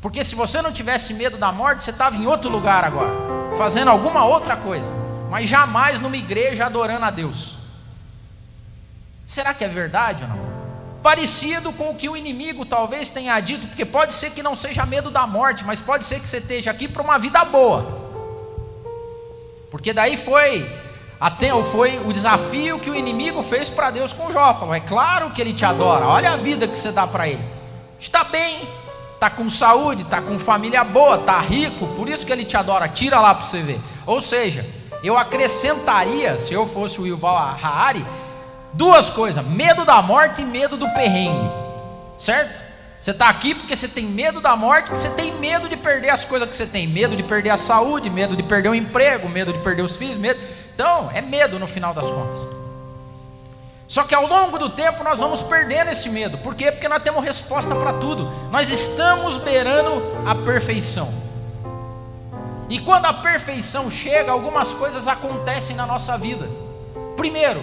Porque 0.00 0.22
se 0.24 0.34
você 0.34 0.60
não 0.60 0.72
tivesse 0.72 1.14
medo 1.14 1.38
da 1.38 1.50
morte, 1.50 1.82
você 1.82 1.90
estava 1.90 2.16
em 2.16 2.26
outro 2.26 2.50
lugar 2.50 2.84
agora, 2.84 3.12
fazendo 3.56 3.90
alguma 3.90 4.24
outra 4.24 4.56
coisa 4.56 5.04
mas 5.34 5.48
jamais 5.48 5.98
numa 5.98 6.16
igreja 6.16 6.64
adorando 6.64 7.04
a 7.06 7.10
Deus. 7.10 7.54
Será 9.26 9.52
que 9.52 9.64
é 9.64 9.68
verdade 9.68 10.22
ou 10.22 10.28
não? 10.28 10.38
Parecido 11.02 11.72
com 11.72 11.90
o 11.90 11.96
que 11.96 12.08
o 12.08 12.16
inimigo 12.16 12.64
talvez 12.64 13.10
tenha 13.10 13.40
dito, 13.40 13.66
porque 13.66 13.84
pode 13.84 14.12
ser 14.12 14.30
que 14.30 14.44
não 14.44 14.54
seja 14.54 14.86
medo 14.86 15.10
da 15.10 15.26
morte, 15.26 15.64
mas 15.64 15.80
pode 15.80 16.04
ser 16.04 16.20
que 16.20 16.28
você 16.28 16.36
esteja 16.36 16.70
aqui 16.70 16.86
para 16.86 17.02
uma 17.02 17.18
vida 17.18 17.44
boa. 17.44 17.82
Porque 19.72 19.92
daí 19.92 20.16
foi 20.16 20.72
até 21.24 21.48
foi 21.64 21.98
o 22.04 22.12
desafio 22.12 22.78
que 22.78 22.90
o 22.90 22.94
inimigo 22.94 23.42
fez 23.42 23.70
para 23.70 23.90
Deus 23.90 24.12
com 24.12 24.30
Jó. 24.30 24.52
Falou, 24.52 24.74
é 24.74 24.80
claro 24.80 25.30
que 25.30 25.40
ele 25.40 25.54
te 25.54 25.64
adora. 25.64 26.06
Olha 26.06 26.32
a 26.32 26.36
vida 26.36 26.68
que 26.68 26.76
você 26.76 26.92
dá 26.92 27.06
para 27.06 27.26
ele. 27.26 27.42
Está 27.98 28.24
bem, 28.24 28.68
está 29.14 29.30
com 29.30 29.48
saúde, 29.48 30.02
está 30.02 30.20
com 30.20 30.38
família 30.38 30.84
boa, 30.84 31.16
está 31.16 31.38
rico, 31.38 31.86
por 31.96 32.10
isso 32.10 32.26
que 32.26 32.32
ele 32.32 32.44
te 32.44 32.58
adora. 32.58 32.86
Tira 32.88 33.18
lá 33.20 33.34
para 33.34 33.46
você 33.46 33.60
ver. 33.60 33.80
Ou 34.04 34.20
seja, 34.20 34.66
eu 35.02 35.16
acrescentaria, 35.16 36.36
se 36.36 36.52
eu 36.52 36.66
fosse 36.66 37.00
o 37.00 37.06
Yuval 37.06 37.38
Harari, 37.38 38.04
duas 38.74 39.08
coisas: 39.08 39.42
medo 39.46 39.86
da 39.86 40.02
morte 40.02 40.42
e 40.42 40.44
medo 40.44 40.76
do 40.76 40.90
perrengue. 40.90 41.50
Certo? 42.18 42.62
Você 43.00 43.12
está 43.12 43.30
aqui 43.30 43.54
porque 43.54 43.74
você 43.74 43.88
tem 43.88 44.04
medo 44.04 44.42
da 44.42 44.54
morte, 44.56 44.90
porque 44.90 44.98
você 44.98 45.10
tem 45.10 45.32
medo 45.38 45.70
de 45.70 45.76
perder 45.76 46.10
as 46.10 46.22
coisas 46.24 46.46
que 46.46 46.54
você 46.54 46.66
tem, 46.66 46.86
medo 46.86 47.16
de 47.16 47.22
perder 47.22 47.50
a 47.50 47.56
saúde, 47.56 48.10
medo 48.10 48.36
de 48.36 48.42
perder 48.42 48.68
o 48.68 48.74
emprego, 48.74 49.26
medo 49.26 49.54
de 49.54 49.58
perder 49.60 49.82
os 49.82 49.96
filhos, 49.96 50.18
medo. 50.18 50.38
Então, 50.74 51.10
é 51.14 51.20
medo 51.20 51.58
no 51.58 51.66
final 51.66 51.94
das 51.94 52.10
contas. 52.10 52.46
Só 53.86 54.02
que 54.02 54.14
ao 54.14 54.26
longo 54.26 54.58
do 54.58 54.70
tempo 54.70 55.04
nós 55.04 55.20
vamos 55.20 55.40
perdendo 55.40 55.90
esse 55.90 56.08
medo. 56.08 56.36
Por 56.38 56.54
quê? 56.54 56.72
Porque 56.72 56.88
nós 56.88 57.02
temos 57.02 57.22
resposta 57.22 57.74
para 57.76 57.92
tudo. 57.92 58.28
Nós 58.50 58.70
estamos 58.70 59.36
beirando 59.36 60.02
a 60.26 60.34
perfeição. 60.34 61.12
E 62.68 62.80
quando 62.80 63.06
a 63.06 63.12
perfeição 63.12 63.90
chega, 63.90 64.32
algumas 64.32 64.72
coisas 64.72 65.06
acontecem 65.06 65.76
na 65.76 65.86
nossa 65.86 66.18
vida. 66.18 66.48
Primeiro, 67.16 67.62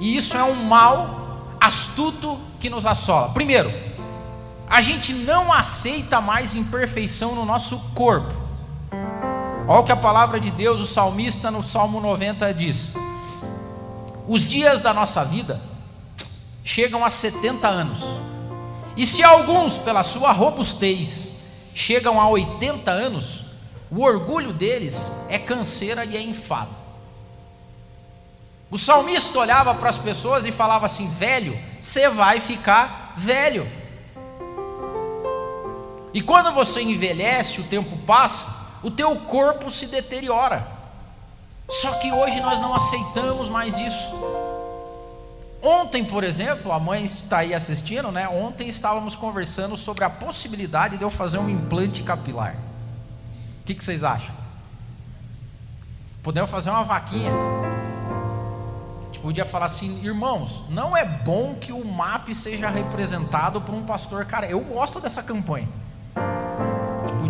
e 0.00 0.16
isso 0.16 0.36
é 0.36 0.42
um 0.42 0.54
mal 0.54 1.56
astuto 1.60 2.40
que 2.58 2.70
nos 2.70 2.86
assola. 2.86 3.28
Primeiro, 3.28 3.72
a 4.68 4.80
gente 4.80 5.12
não 5.12 5.52
aceita 5.52 6.20
mais 6.20 6.54
imperfeição 6.54 7.34
no 7.34 7.44
nosso 7.44 7.78
corpo. 7.94 8.39
Olha 9.70 9.82
o 9.82 9.84
que 9.84 9.92
a 9.92 9.96
palavra 9.96 10.40
de 10.40 10.50
Deus, 10.50 10.80
o 10.80 10.84
salmista 10.84 11.48
no 11.48 11.62
Salmo 11.62 12.00
90 12.00 12.52
diz: 12.52 12.92
Os 14.26 14.42
dias 14.42 14.80
da 14.80 14.92
nossa 14.92 15.24
vida 15.24 15.60
chegam 16.64 17.04
a 17.04 17.08
70 17.08 17.68
anos, 17.68 18.00
e 18.96 19.06
se 19.06 19.22
alguns, 19.22 19.78
pela 19.78 20.02
sua 20.02 20.32
robustez, 20.32 21.42
chegam 21.72 22.20
a 22.20 22.28
80 22.28 22.90
anos, 22.90 23.44
o 23.92 24.02
orgulho 24.02 24.52
deles 24.52 25.14
é 25.28 25.38
canseira 25.38 26.04
e 26.04 26.16
é 26.16 26.20
enfado. 26.20 26.74
O 28.72 28.76
salmista 28.76 29.38
olhava 29.38 29.72
para 29.72 29.88
as 29.88 29.98
pessoas 29.98 30.44
e 30.46 30.50
falava 30.50 30.86
assim: 30.86 31.08
velho, 31.10 31.56
você 31.80 32.08
vai 32.08 32.40
ficar 32.40 33.14
velho. 33.16 33.64
E 36.12 36.20
quando 36.20 36.50
você 36.50 36.82
envelhece, 36.82 37.60
o 37.60 37.64
tempo 37.68 37.96
passa, 37.98 38.59
o 38.82 38.90
teu 38.90 39.14
corpo 39.22 39.70
se 39.70 39.86
deteriora. 39.86 40.66
Só 41.68 41.92
que 41.98 42.10
hoje 42.10 42.40
nós 42.40 42.58
não 42.58 42.74
aceitamos 42.74 43.48
mais 43.48 43.76
isso. 43.78 44.08
Ontem, 45.62 46.04
por 46.04 46.24
exemplo, 46.24 46.72
a 46.72 46.80
mãe 46.80 47.04
está 47.04 47.38
aí 47.38 47.52
assistindo, 47.52 48.10
né? 48.10 48.26
Ontem 48.28 48.66
estávamos 48.66 49.14
conversando 49.14 49.76
sobre 49.76 50.04
a 50.04 50.10
possibilidade 50.10 50.96
de 50.96 51.04
eu 51.04 51.10
fazer 51.10 51.38
um 51.38 51.50
implante 51.50 52.02
capilar. 52.02 52.56
O 53.60 53.64
que, 53.66 53.74
que 53.74 53.84
vocês 53.84 54.02
acham? 54.02 54.34
Podemos 56.22 56.50
fazer 56.50 56.70
uma 56.70 56.82
vaquinha. 56.82 57.30
gente 59.06 59.20
podia 59.20 59.44
falar 59.44 59.66
assim, 59.66 60.02
irmãos, 60.02 60.64
não 60.70 60.96
é 60.96 61.04
bom 61.04 61.54
que 61.54 61.72
o 61.72 61.84
MAP 61.84 62.34
seja 62.34 62.70
representado 62.70 63.60
por 63.60 63.74
um 63.74 63.84
pastor 63.84 64.24
cara. 64.24 64.46
Eu 64.46 64.60
gosto 64.60 64.98
dessa 64.98 65.22
campanha. 65.22 65.68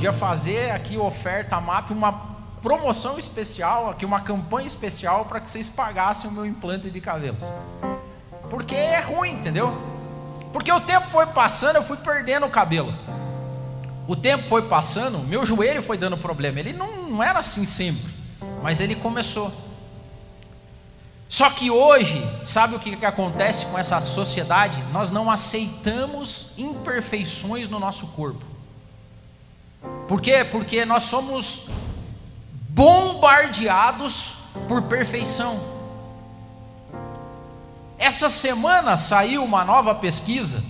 Podia 0.00 0.14
fazer 0.14 0.70
aqui 0.70 0.96
oferta 0.96 1.60
MAP 1.60 1.90
uma 1.90 2.10
promoção 2.62 3.18
especial, 3.18 3.90
aqui 3.90 4.06
uma 4.06 4.20
campanha 4.20 4.66
especial 4.66 5.26
para 5.26 5.40
que 5.40 5.50
vocês 5.50 5.68
pagassem 5.68 6.30
o 6.30 6.32
meu 6.32 6.46
implante 6.46 6.88
de 6.88 7.02
cabelos. 7.02 7.44
Porque 8.48 8.74
é 8.74 9.00
ruim, 9.00 9.32
entendeu? 9.32 9.76
Porque 10.54 10.72
o 10.72 10.80
tempo 10.80 11.10
foi 11.10 11.26
passando, 11.26 11.76
eu 11.76 11.82
fui 11.82 11.98
perdendo 11.98 12.46
o 12.46 12.48
cabelo. 12.48 12.94
O 14.08 14.16
tempo 14.16 14.44
foi 14.44 14.62
passando, 14.62 15.18
meu 15.18 15.44
joelho 15.44 15.82
foi 15.82 15.98
dando 15.98 16.16
problema. 16.16 16.60
Ele 16.60 16.72
não, 16.72 17.02
não 17.02 17.22
era 17.22 17.40
assim 17.40 17.66
sempre, 17.66 18.10
mas 18.62 18.80
ele 18.80 18.94
começou. 18.94 19.52
Só 21.28 21.50
que 21.50 21.70
hoje, 21.70 22.26
sabe 22.42 22.74
o 22.74 22.78
que, 22.78 22.96
que 22.96 23.04
acontece 23.04 23.66
com 23.66 23.78
essa 23.78 24.00
sociedade? 24.00 24.82
Nós 24.92 25.10
não 25.10 25.30
aceitamos 25.30 26.54
imperfeições 26.56 27.68
no 27.68 27.78
nosso 27.78 28.06
corpo. 28.12 28.49
Por 30.06 30.20
quê? 30.20 30.44
Porque 30.44 30.84
nós 30.84 31.04
somos 31.04 31.68
bombardeados 32.68 34.32
por 34.66 34.82
perfeição. 34.82 35.60
Essa 37.98 38.30
semana 38.30 38.96
saiu 38.96 39.44
uma 39.44 39.64
nova 39.64 39.94
pesquisa 39.94 40.62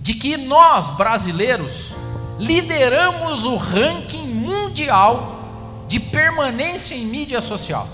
de 0.00 0.14
que 0.14 0.36
nós, 0.36 0.90
brasileiros, 0.90 1.92
lideramos 2.38 3.44
o 3.44 3.56
ranking 3.56 4.26
mundial 4.26 5.40
de 5.88 6.00
permanência 6.00 6.94
em 6.94 7.04
mídia 7.04 7.40
social. 7.40 7.88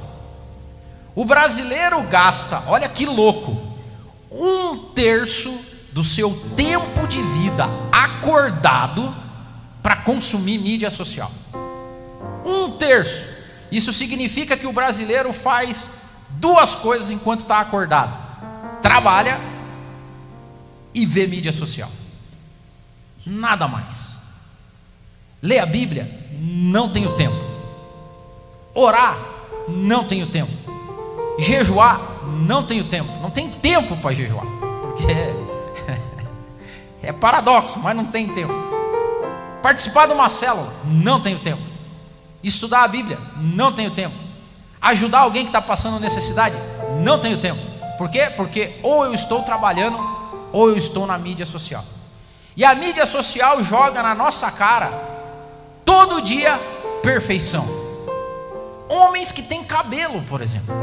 O 1.15 1.25
brasileiro 1.25 2.03
gasta, 2.05 2.63
olha 2.67 2.89
que 2.89 3.05
louco, 3.05 3.57
um 4.31 4.93
terço 4.93 5.53
do 5.93 6.05
seu 6.05 6.31
tempo 6.55 7.07
de 7.09 7.21
vida 7.21 7.69
acordado 7.91 9.15
para 9.83 9.97
consumir 9.97 10.59
mídia 10.59 10.91
social. 10.91 11.31
Um 12.45 12.73
terço. 12.73 13.25
Isso 13.71 13.93
significa 13.93 14.57
que 14.57 14.67
o 14.67 14.73
brasileiro 14.73 15.33
faz 15.33 16.03
duas 16.31 16.75
coisas 16.75 17.11
enquanto 17.11 17.41
está 17.41 17.61
acordado: 17.61 18.17
trabalha 18.83 19.39
e 20.95 21.05
vê 21.05 21.27
mídia 21.27 21.53
social. 21.53 21.91
Nada 23.25 23.69
mais. 23.69 24.19
Lê 25.43 25.59
a 25.59 25.67
Bíblia, 25.67 26.11
não 26.41 26.91
tenho 26.91 27.15
tempo. 27.15 27.37
Orar, 28.75 29.19
não 29.69 30.05
tenho 30.05 30.27
tempo. 30.29 30.53
Jejuar, 31.39 32.01
não 32.25 32.65
tenho 32.65 32.85
tempo. 32.85 33.13
Não 33.21 33.31
tem 33.31 33.49
tempo 33.51 33.97
para 33.99 34.15
jejuar. 34.15 34.47
Porque 34.81 35.07
é, 37.03 37.13
paradoxo, 37.13 37.79
mas 37.79 37.95
não 37.95 38.07
tem 38.07 38.29
tempo. 38.35 38.53
Participar 39.63 40.07
de 40.07 40.13
uma 40.13 40.29
célula, 40.29 40.73
não 40.85 41.21
tenho 41.21 41.39
tempo. 41.41 41.63
Estudar 42.43 42.85
a 42.85 42.89
Bíblia, 42.89 43.19
não 43.37 43.73
tenho 43.73 43.91
tempo. 43.91 44.15
Ajudar 44.81 45.21
alguém 45.21 45.43
que 45.43 45.49
está 45.49 45.61
passando 45.61 45.99
necessidade, 45.99 46.57
não 47.03 47.19
tenho 47.19 47.39
tempo. 47.39 47.61
Por 47.97 48.09
quê? 48.09 48.31
Porque 48.37 48.79
ou 48.83 49.05
eu 49.05 49.13
estou 49.13 49.43
trabalhando, 49.43 49.99
ou 50.53 50.71
eu 50.71 50.77
estou 50.77 51.07
na 51.07 51.19
mídia 51.19 51.45
social. 51.45 51.85
E 52.57 52.65
a 52.65 52.75
mídia 52.75 53.07
social 53.07 53.63
joga 53.63 54.03
na 54.03 54.15
nossa 54.15 54.51
cara, 54.53 54.89
todo 55.85 56.23
dia, 56.23 56.59
perfeição. 57.03 57.67
Homens 58.89 59.33
que 59.33 59.43
têm 59.43 59.65
cabelo, 59.65 60.23
por 60.23 60.41
exemplo. 60.41 60.75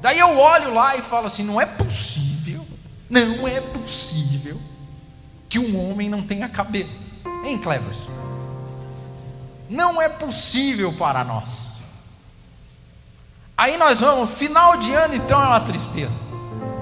Daí 0.00 0.18
eu 0.18 0.38
olho 0.38 0.72
lá 0.72 0.96
e 0.96 1.02
falo 1.02 1.26
assim: 1.26 1.42
não 1.42 1.60
é 1.60 1.66
possível, 1.66 2.66
não 3.08 3.48
é 3.48 3.60
possível 3.60 4.60
que 5.48 5.58
um 5.58 5.90
homem 5.90 6.08
não 6.08 6.22
tenha 6.22 6.48
cabelo. 6.48 7.05
Hein, 7.46 7.58
Cleverson? 7.58 8.10
Não 9.70 10.02
é 10.02 10.08
possível 10.08 10.92
para 10.92 11.22
nós. 11.22 11.76
Aí 13.56 13.76
nós 13.76 14.00
vamos, 14.00 14.32
final 14.32 14.76
de 14.76 14.92
ano 14.92 15.14
então 15.14 15.40
é 15.40 15.46
uma 15.46 15.60
tristeza. 15.60 16.14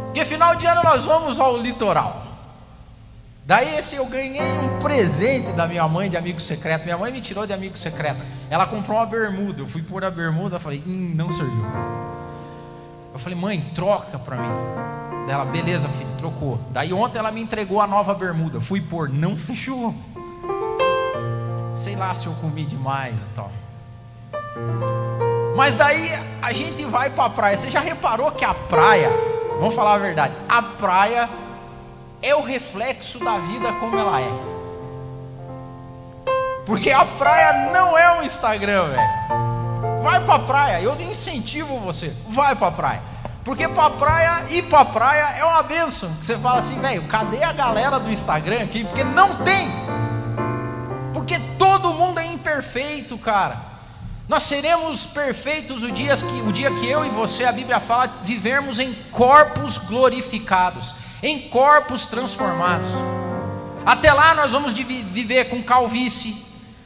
Porque 0.07 0.24
final 0.24 0.57
de 0.57 0.66
ano 0.66 0.83
nós 0.83 1.05
vamos 1.05 1.38
ao 1.38 1.59
litoral. 1.59 2.22
Daí 3.46 3.77
esse 3.77 3.96
eu 3.96 4.07
ganhei 4.07 4.40
um 4.40 4.79
presente 4.79 5.53
da 5.53 5.66
minha 5.66 5.87
mãe 5.87 6.09
de 6.09 6.16
amigo 6.16 6.40
secreto. 6.40 6.85
Minha 6.85 6.96
mãe 6.96 7.12
me 7.12 7.20
tirou 7.20 7.46
de 7.46 7.53
amigo 7.53 7.77
secreto. 7.77 8.22
Ela 8.48 8.66
comprou 8.66 8.96
uma 8.96 9.05
bermuda. 9.05 9.61
Eu 9.61 9.68
fui 9.68 9.83
pôr 9.83 10.03
a 10.03 10.11
bermuda, 10.11 10.59
falei, 10.59 10.83
hum, 10.87 11.12
não 11.14 11.31
serviu. 11.31 11.64
Eu 13.12 13.18
falei, 13.18 13.38
mãe, 13.38 13.61
troca 13.74 14.18
para 14.18 14.37
mim. 14.37 15.31
Ela, 15.31 15.44
beleza, 15.44 15.88
filho, 15.90 16.11
trocou. 16.16 16.59
Daí 16.70 16.92
ontem 16.92 17.18
ela 17.18 17.31
me 17.31 17.42
entregou 17.42 17.83
a 17.83 17.87
nova 17.87 18.14
bermuda. 18.14 18.61
Fui 18.62 18.81
pôr, 18.81 19.11
não 19.11 19.37
fechou. 19.37 19.94
Sei 21.75 21.97
lá 21.97 22.15
se 22.15 22.27
eu 22.27 22.33
comi 22.35 22.65
demais 22.65 23.15
e 23.21 23.35
tal. 23.35 23.51
Mas 25.57 25.75
daí 25.75 26.11
a 26.43 26.53
gente 26.53 26.85
vai 26.85 27.11
para 27.11 27.25
a 27.25 27.31
praia. 27.31 27.57
Você 27.57 27.71
já 27.71 27.81
reparou 27.81 28.31
que 28.33 28.45
a 28.45 28.55
praia, 28.55 29.11
vamos 29.59 29.75
falar 29.75 29.95
a 29.95 29.99
verdade, 29.99 30.35
a 30.49 30.63
praia 30.63 31.29
é 32.23 32.35
o 32.35 32.43
reflexo 32.43 33.19
da 33.19 33.39
vida 33.39 33.73
como 33.75 33.99
ela 33.99 34.21
é. 34.21 34.31
Porque 36.67 36.91
a 36.91 37.05
praia 37.05 37.71
não 37.73 37.97
é 37.97 38.19
um 38.19 38.23
Instagram, 38.23 38.89
velho. 38.91 40.03
Vai 40.03 40.25
para 40.25 40.35
a 40.35 40.39
praia, 40.39 40.81
eu 40.83 40.95
incentivo 41.01 41.79
você, 41.79 42.15
vai 42.29 42.55
para 42.55 42.69
a 42.69 42.73
praia. 42.73 43.03
Porque 43.45 43.69
para 43.69 43.87
a 43.87 43.91
praia, 43.91 44.45
ir 44.49 44.63
para 44.65 44.81
a 44.81 44.85
praia 44.87 45.35
é 45.39 45.45
uma 45.45 45.63
benção. 45.63 46.09
Você 46.21 46.37
fala 46.39 46.61
assim, 46.61 46.81
velho, 46.81 47.03
cadê 47.09 47.43
a 47.43 47.53
galera 47.53 48.01
do 48.01 48.11
Instagram 48.11 48.65
aqui? 48.65 48.85
Porque 48.85 49.05
não 49.05 49.37
tem. 49.37 49.71
Porque 51.25 51.41
todo 51.57 51.95
mundo 51.95 52.21
é 52.21 52.27
imperfeito, 52.27 53.17
cara. 53.17 53.59
Nós 54.29 54.43
seremos 54.43 55.07
perfeitos 55.07 55.83
o 55.83 55.91
dia 55.91 56.15
que, 56.15 56.43
o 56.47 56.53
dia 56.53 56.71
que 56.71 56.87
eu 56.87 57.03
e 57.03 57.09
você, 57.09 57.45
a 57.45 57.53
Bíblia 57.53 57.81
fala, 57.81 58.21
vivermos 58.23 58.79
em 58.79 58.93
corpos 59.11 59.79
glorificados, 59.79 60.95
em 61.23 61.49
corpos 61.49 62.05
transformados. 62.05 62.91
Até 63.87 64.13
lá 64.13 64.35
nós 64.35 64.53
vamos 64.53 64.75
viver 64.75 65.47
com 65.47 65.63
calvície, 65.63 66.45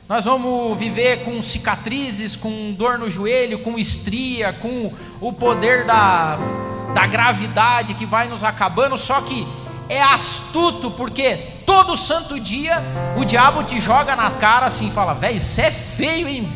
nós 0.08 0.24
vamos 0.24 0.78
viver 0.78 1.24
com 1.24 1.42
cicatrizes, 1.42 2.36
com 2.36 2.72
dor 2.74 2.96
no 2.96 3.10
joelho, 3.10 3.58
com 3.58 3.76
estria, 3.76 4.52
com 4.52 4.92
o 5.20 5.32
poder 5.32 5.84
da, 5.84 6.38
da 6.94 7.08
gravidade 7.08 7.94
que 7.94 8.06
vai 8.06 8.28
nos 8.28 8.44
acabando. 8.44 8.96
Só 8.96 9.20
que 9.20 9.44
é 9.88 10.00
astuto, 10.00 10.92
porque 10.92 11.57
todo 11.68 11.98
santo 11.98 12.40
dia 12.40 12.82
o 13.14 13.26
diabo 13.26 13.62
te 13.62 13.78
joga 13.78 14.16
na 14.16 14.30
cara 14.30 14.64
assim 14.64 14.90
fala: 14.90 15.12
velho, 15.12 15.38
você 15.38 15.60
é 15.60 15.70
feio, 15.70 16.26
hein? 16.26 16.50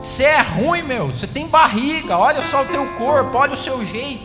Você 0.00 0.24
é 0.24 0.40
ruim, 0.40 0.80
meu. 0.80 1.08
Você 1.08 1.26
tem 1.26 1.46
barriga. 1.46 2.16
Olha 2.16 2.40
só 2.40 2.62
o 2.62 2.64
teu 2.64 2.86
corpo, 2.94 3.36
olha 3.36 3.52
o 3.52 3.56
seu 3.56 3.84
jeito. 3.84 4.22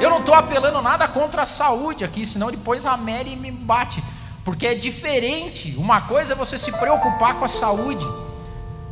Eu 0.00 0.08
não 0.08 0.20
estou 0.20 0.32
apelando 0.32 0.80
nada 0.80 1.08
contra 1.08 1.42
a 1.42 1.46
saúde 1.46 2.04
aqui, 2.04 2.24
senão 2.24 2.48
depois 2.48 2.86
a 2.86 2.96
Mary 2.96 3.34
me 3.34 3.50
bate 3.50 4.00
porque 4.44 4.64
é 4.64 4.76
diferente. 4.76 5.74
Uma 5.76 6.02
coisa 6.02 6.34
é 6.34 6.36
você 6.36 6.56
se 6.56 6.70
preocupar 6.70 7.34
com 7.34 7.44
a 7.44 7.48
saúde, 7.48 8.06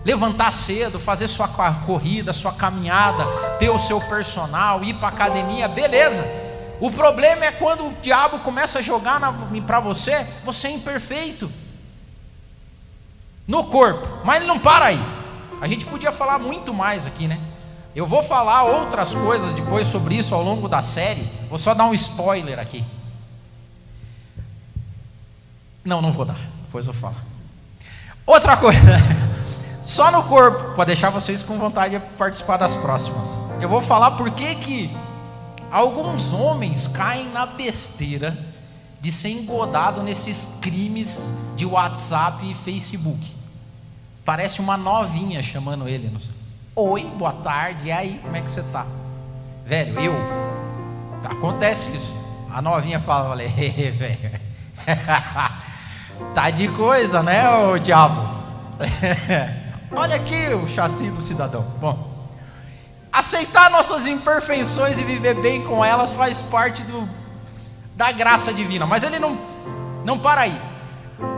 levantar 0.05 0.53
cedo, 0.53 0.99
fazer 0.99 1.29
sua 1.29 1.47
corrida, 1.87 2.33
sua 2.33 2.53
caminhada, 2.53 3.25
ter 3.61 3.71
o 3.71 3.79
seu 3.79 4.01
personal, 4.01 4.83
ir 4.83 4.95
para 4.95 5.11
academia, 5.11 5.69
beleza. 5.69 6.44
O 6.81 6.91
problema 6.91 7.45
é 7.45 7.53
quando 7.53 7.87
o 7.87 7.93
diabo 8.03 8.41
começa 8.41 8.79
a 8.79 8.83
jogar 8.83 9.21
para 9.67 9.81
você, 9.81 10.27
você 10.45 10.69
é 10.69 10.71
imperfeito 10.73 11.51
no 13.47 13.65
corpo, 13.65 14.25
mas 14.25 14.37
ele 14.37 14.47
não 14.47 14.59
para 14.59 14.87
aí. 14.87 15.01
A 15.61 15.69
gente 15.69 15.87
podia 15.87 16.13
falar 16.13 16.39
muito 16.39 16.75
mais 16.75 17.07
aqui, 17.07 17.29
né? 17.29 17.39
Eu 17.95 18.07
vou 18.07 18.23
falar 18.23 18.65
outras 18.65 19.15
coisas 19.15 19.55
depois 19.55 19.87
sobre 19.87 20.17
isso 20.17 20.35
ao 20.35 20.43
longo 20.43 20.69
da 20.69 20.83
série. 20.83 21.23
Vou 21.49 21.59
só 21.59 21.75
dar 21.75 21.85
um 21.85 21.95
spoiler 21.95 22.59
aqui. 22.59 22.85
Não, 25.85 26.03
não 26.03 26.11
vou 26.11 26.25
dar. 26.25 26.39
Depois 26.65 26.87
eu 26.87 26.93
falo. 26.93 27.17
Outra 28.27 28.57
coisa. 28.57 28.81
Só 29.85 30.11
no 30.11 30.23
corpo, 30.25 30.75
para 30.75 30.87
deixar 30.87 31.11
vocês 31.11 31.43
com 31.43 31.59
vontade 31.59 31.99
de 31.99 32.07
participar 32.17 32.57
das 32.57 32.75
próximas. 32.75 33.51
Eu 33.61 33.69
vou 33.69 33.83
falar 33.83 34.13
por 34.13 34.31
que 34.31 34.55
que 34.55 34.97
alguns 35.75 36.33
homens 36.33 36.87
caem 36.87 37.29
na 37.31 37.45
besteira 37.45 38.39
de 39.01 39.11
ser 39.11 39.31
engodado 39.31 40.05
nesses 40.05 40.59
crimes 40.63 41.29
de 41.57 41.67
WhatsApp 41.67 42.49
e 42.49 42.55
Facebook. 42.55 43.35
Parece 44.25 44.61
uma 44.61 44.77
novinha 44.77 45.43
chamando 45.43 45.89
ele. 45.89 46.09
Não 46.09 46.21
sei. 46.21 46.33
Oi, 46.77 47.03
boa 47.19 47.33
tarde. 47.33 47.89
E 47.89 47.93
aí, 47.93 48.21
como 48.23 48.37
é 48.37 48.41
que 48.41 48.51
você 48.51 48.63
tá? 48.63 48.87
Velho, 49.67 49.99
eu. 49.99 50.15
Acontece 51.25 51.91
isso. 51.95 52.15
A 52.53 52.63
novinha 52.63 53.01
fala, 53.01 53.31
falei, 53.31 53.49
velho. 53.91 54.41
Tá 56.33 56.49
de 56.49 56.69
coisa, 56.69 57.25
né, 57.25 57.49
o 57.49 57.77
diabo? 57.77 58.23
Olha 59.91 60.15
aqui 60.15 60.55
o 60.55 60.69
chassi 60.69 61.11
do 61.11 61.21
cidadão. 61.21 61.65
Bom, 61.81 62.14
Aceitar 63.15 63.71
nossas 63.71 64.09
imperfeições 64.09 64.99
e 64.99 65.05
viver 65.05 65.35
bem 65.35 65.63
com 65.63 65.85
elas 65.85 66.13
faz 66.13 66.41
parte 66.41 66.83
do, 66.83 67.09
da 67.95 68.11
graça 68.11 68.53
divina. 68.53 68.87
Mas 68.87 69.05
ele 69.05 69.21
não, 69.21 69.39
não 70.05 70.19
para 70.19 70.41
aí. 70.41 70.61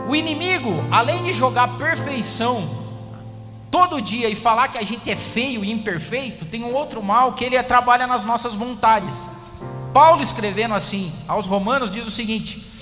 O 0.09 0.17
inimigo, 0.17 0.73
além 0.91 1.23
de 1.23 1.35
jogar 1.35 1.77
perfeição 1.77 2.67
todo 3.71 4.01
dia 4.01 4.31
e 4.31 4.35
falar 4.35 4.69
que 4.69 4.79
a 4.79 4.83
gente 4.83 5.11
é 5.11 5.17
feio 5.17 5.63
e 5.63 5.71
imperfeito, 5.71 6.47
tem 6.47 6.65
um 6.65 6.73
outro 6.73 7.03
mal 7.03 7.35
que 7.35 7.45
ele 7.45 7.63
trabalha 7.63 8.07
nas 8.07 8.25
nossas 8.25 8.55
vontades. 8.55 9.27
Paulo 9.93 10.23
escrevendo 10.23 10.73
assim 10.73 11.13
aos 11.29 11.45
Romanos 11.45 11.91
diz 11.91 12.07
o 12.07 12.11
seguinte: 12.11 12.73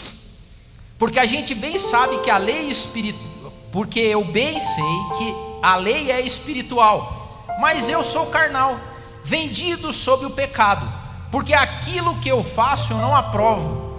porque 1.01 1.19
a 1.19 1.27
gente 1.27 1.53
bem 1.53 1.81
sabe 1.81 2.19
que 2.19 2.31
a 2.31 2.39
lei 2.39 2.71
espiritual, 2.71 3.53
porque 3.73 3.99
eu 3.99 4.25
bem 4.25 4.57
sei 4.61 5.19
que 5.19 5.35
a 5.61 5.75
lei 5.75 6.13
é 6.13 6.21
espiritual 6.21 7.24
mas 7.59 7.89
eu 7.89 8.03
sou 8.03 8.27
carnal, 8.27 8.79
vendido 9.23 9.93
sob 9.93 10.27
o 10.27 10.31
pecado, 10.31 10.87
porque 11.31 11.55
aquilo 11.55 12.19
que 12.21 12.29
eu 12.29 12.45
faço 12.45 12.93
eu 12.93 12.99
não 12.99 13.15
aprovo, 13.15 13.95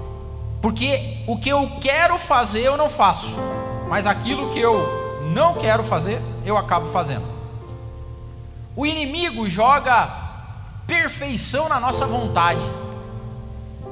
porque 0.62 1.24
o 1.28 1.38
que 1.38 1.50
eu 1.50 1.78
quero 1.82 2.18
fazer 2.18 2.62
eu 2.62 2.78
não 2.78 2.90
faço, 2.90 3.30
mas 3.90 4.06
aquilo 4.06 4.52
que 4.52 4.60
eu 4.60 5.24
não 5.34 5.56
quero 5.56 5.84
fazer 5.84 6.22
eu 6.46 6.58
acabo 6.58 6.92
fazendo. 6.92 7.26
O 8.76 8.86
inimigo 8.86 9.48
joga 9.48 10.26
perfeição 10.86 11.70
na 11.70 11.80
nossa 11.80 12.06
vontade. 12.06 12.62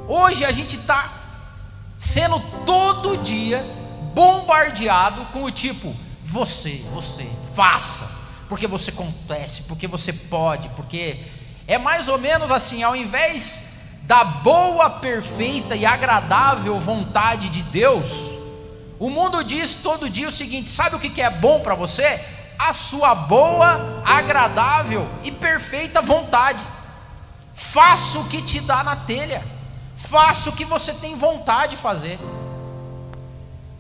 Hoje 0.08 0.43
a 0.43 0.52
gente 0.52 0.76
está 0.76 1.12
sendo 1.97 2.39
todo 2.65 3.17
dia 3.17 3.65
bombardeado 4.13 5.26
com 5.26 5.43
o 5.43 5.52
tipo: 5.52 5.95
você, 6.23 6.84
você, 6.91 7.30
faça, 7.56 8.10
porque 8.53 8.67
você 8.67 8.91
acontece, 8.91 9.63
porque 9.63 9.87
você 9.87 10.13
pode, 10.13 10.69
porque 10.75 11.23
é 11.67 11.79
mais 11.79 12.07
ou 12.07 12.19
menos 12.19 12.51
assim, 12.51 12.83
ao 12.83 12.95
invés 12.95 13.69
da 14.03 14.23
boa, 14.23 14.91
perfeita 14.91 15.75
e 15.75 15.87
agradável 15.87 16.79
vontade 16.79 17.49
de 17.49 17.63
Deus, 17.63 18.29
o 18.99 19.09
mundo 19.09 19.43
diz 19.43 19.73
todo 19.73 20.07
dia 20.07 20.27
o 20.27 20.31
seguinte: 20.31 20.69
sabe 20.69 20.95
o 20.95 20.99
que 20.99 21.19
é 21.19 21.31
bom 21.31 21.61
para 21.61 21.73
você? 21.73 22.23
A 22.59 22.71
sua 22.73 23.15
boa, 23.15 24.03
agradável 24.05 25.09
e 25.23 25.31
perfeita 25.31 25.99
vontade. 25.99 26.61
Faça 27.55 28.19
o 28.19 28.25
que 28.25 28.39
te 28.39 28.59
dá 28.59 28.83
na 28.83 28.95
telha, 28.95 29.43
faça 29.97 30.51
o 30.51 30.53
que 30.53 30.63
você 30.63 30.93
tem 30.93 31.17
vontade 31.17 31.75
de 31.75 31.81
fazer. 31.81 32.19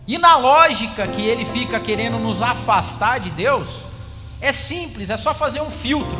E 0.07 0.17
na 0.17 0.35
lógica 0.35 1.07
que 1.07 1.21
ele 1.21 1.45
fica 1.45 1.79
querendo 1.79 2.17
nos 2.17 2.41
afastar 2.41 3.19
de 3.19 3.29
Deus, 3.29 3.92
é 4.43 4.51
simples, 4.51 5.09
é 5.09 5.15
só 5.15 5.33
fazer 5.33 5.61
um 5.61 5.71
filtro. 5.71 6.17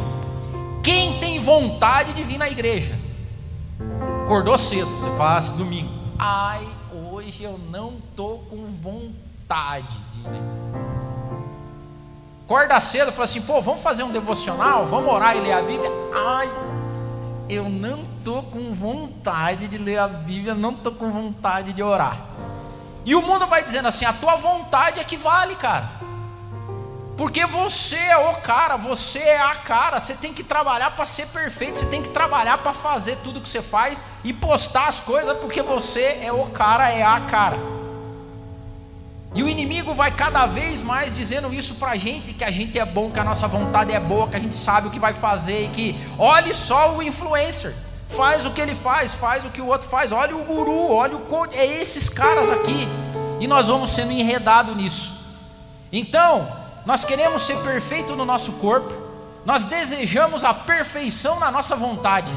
Quem 0.81 1.19
tem 1.19 1.39
vontade 1.39 2.13
de 2.13 2.23
vir 2.23 2.37
na 2.37 2.49
igreja? 2.49 2.97
Acordou 4.23 4.57
cedo, 4.57 4.89
você 4.95 5.17
faz 5.17 5.49
domingo. 5.49 5.91
Ai, 6.17 6.65
hoje 7.11 7.43
eu 7.43 7.59
não 7.69 7.95
tô 8.15 8.37
com 8.49 8.65
vontade 8.65 9.97
de 10.13 10.21
ir. 10.21 10.41
Acorda 12.45 12.79
cedo, 12.79 13.11
fala 13.11 13.25
assim, 13.25 13.41
pô, 13.41 13.61
vamos 13.61 13.81
fazer 13.81 14.03
um 14.03 14.11
devocional, 14.11 14.87
vamos 14.87 15.11
orar 15.11 15.35
e 15.35 15.41
ler 15.41 15.53
a 15.53 15.61
Bíblia. 15.61 15.91
Ai, 16.15 16.49
eu 17.49 17.67
não 17.67 18.05
tô 18.23 18.41
com 18.43 18.73
vontade 18.73 19.67
de 19.67 19.77
ler 19.77 19.99
a 19.99 20.07
Bíblia, 20.07 20.55
não 20.55 20.73
tô 20.73 20.93
com 20.93 21.11
vontade 21.11 21.73
de 21.73 21.83
orar. 21.83 22.21
E 23.03 23.15
o 23.15 23.21
mundo 23.21 23.47
vai 23.47 23.65
dizendo 23.65 23.89
assim, 23.89 24.05
a 24.05 24.13
tua 24.13 24.37
vontade 24.37 25.01
é 25.01 25.03
que 25.03 25.17
vale, 25.17 25.55
cara. 25.55 26.12
Porque 27.15 27.45
você 27.45 27.95
é 27.95 28.17
o 28.17 28.35
cara, 28.37 28.75
você 28.75 29.19
é 29.19 29.39
a 29.39 29.53
cara, 29.55 29.99
você 29.99 30.15
tem 30.15 30.33
que 30.33 30.43
trabalhar 30.43 30.91
para 30.91 31.05
ser 31.05 31.27
perfeito, 31.27 31.77
você 31.77 31.85
tem 31.85 32.01
que 32.01 32.09
trabalhar 32.09 32.57
para 32.57 32.73
fazer 32.73 33.17
tudo 33.23 33.39
que 33.39 33.47
você 33.47 33.61
faz 33.61 34.03
e 34.23 34.33
postar 34.33 34.87
as 34.87 34.99
coisas, 34.99 35.37
porque 35.37 35.61
você 35.61 36.19
é 36.23 36.31
o 36.31 36.47
cara, 36.47 36.89
é 36.89 37.03
a 37.03 37.19
cara. 37.19 37.57
E 39.35 39.43
o 39.43 39.49
inimigo 39.49 39.93
vai 39.93 40.11
cada 40.11 40.45
vez 40.47 40.81
mais 40.81 41.13
dizendo 41.13 41.53
isso 41.53 41.75
para 41.75 41.91
a 41.91 41.95
gente: 41.95 42.33
que 42.33 42.43
a 42.43 42.51
gente 42.51 42.79
é 42.79 42.85
bom, 42.85 43.11
que 43.11 43.19
a 43.19 43.23
nossa 43.23 43.47
vontade 43.47 43.91
é 43.91 43.99
boa, 43.99 44.27
que 44.27 44.35
a 44.35 44.39
gente 44.39 44.55
sabe 44.55 44.87
o 44.87 44.91
que 44.91 44.99
vai 44.99 45.13
fazer, 45.13 45.65
e 45.65 45.67
que 45.69 46.07
olhe 46.17 46.51
só 46.53 46.95
o 46.95 47.01
influencer, 47.01 47.75
faz 48.09 48.43
o 48.43 48.51
que 48.51 48.61
ele 48.61 48.75
faz, 48.75 49.13
faz 49.13 49.45
o 49.45 49.49
que 49.49 49.61
o 49.61 49.67
outro 49.67 49.87
faz, 49.87 50.11
olha 50.11 50.35
o 50.35 50.43
guru, 50.43 50.91
olha 50.91 51.15
o 51.15 51.47
é 51.51 51.65
esses 51.81 52.09
caras 52.09 52.49
aqui, 52.49 52.87
e 53.39 53.45
nós 53.45 53.67
vamos 53.67 53.91
sendo 53.91 54.11
enredados 54.11 54.75
nisso. 54.75 55.11
Então, 55.91 56.62
nós 56.85 57.05
queremos 57.05 57.43
ser 57.43 57.57
perfeito 57.57 58.15
no 58.15 58.25
nosso 58.25 58.53
corpo, 58.53 58.93
nós 59.45 59.65
desejamos 59.65 60.43
a 60.43 60.53
perfeição 60.53 61.39
na 61.39 61.51
nossa 61.51 61.75
vontade, 61.75 62.31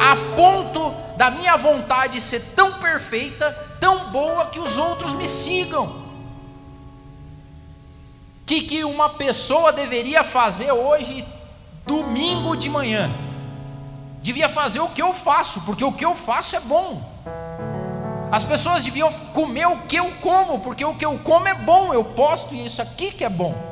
a 0.00 0.34
ponto 0.34 0.94
da 1.16 1.30
minha 1.30 1.56
vontade 1.56 2.20
ser 2.20 2.40
tão 2.54 2.74
perfeita, 2.74 3.50
tão 3.80 4.10
boa 4.10 4.46
que 4.46 4.58
os 4.58 4.76
outros 4.78 5.12
me 5.14 5.28
sigam. 5.28 6.02
Que 8.46 8.62
que 8.62 8.84
uma 8.84 9.10
pessoa 9.10 9.72
deveria 9.72 10.24
fazer 10.24 10.72
hoje, 10.72 11.24
domingo 11.86 12.56
de 12.56 12.68
manhã? 12.68 13.10
Devia 14.20 14.48
fazer 14.48 14.80
o 14.80 14.88
que 14.88 15.02
eu 15.02 15.14
faço, 15.14 15.60
porque 15.62 15.84
o 15.84 15.92
que 15.92 16.04
eu 16.04 16.14
faço 16.14 16.56
é 16.56 16.60
bom. 16.60 17.02
As 18.30 18.42
pessoas 18.42 18.82
deviam 18.82 19.12
comer 19.34 19.66
o 19.66 19.78
que 19.82 19.96
eu 19.96 20.10
como, 20.20 20.58
porque 20.60 20.84
o 20.84 20.94
que 20.94 21.04
eu 21.04 21.18
como 21.18 21.48
é 21.48 21.54
bom, 21.54 21.92
eu 21.92 22.02
posto 22.02 22.54
isso 22.54 22.80
aqui 22.80 23.10
que 23.10 23.24
é 23.24 23.28
bom. 23.28 23.71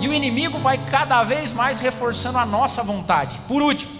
E 0.00 0.08
o 0.08 0.14
inimigo 0.14 0.58
vai 0.58 0.78
cada 0.90 1.22
vez 1.22 1.52
mais 1.52 1.78
reforçando 1.78 2.38
a 2.38 2.46
nossa 2.46 2.82
vontade. 2.82 3.38
Por 3.46 3.60
último, 3.60 3.92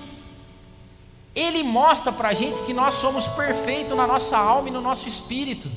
ele 1.35 1.63
mostra 1.63 2.11
para 2.11 2.31
a 2.31 2.35
gente 2.35 2.63
que 2.63 2.73
nós 2.73 2.95
somos 2.95 3.27
perfeitos 3.27 3.97
na 3.97 4.07
nossa 4.07 4.37
alma 4.37 4.69
e 4.69 4.73
no 4.73 4.81
nosso 4.81 5.09
espírito. 5.09 5.71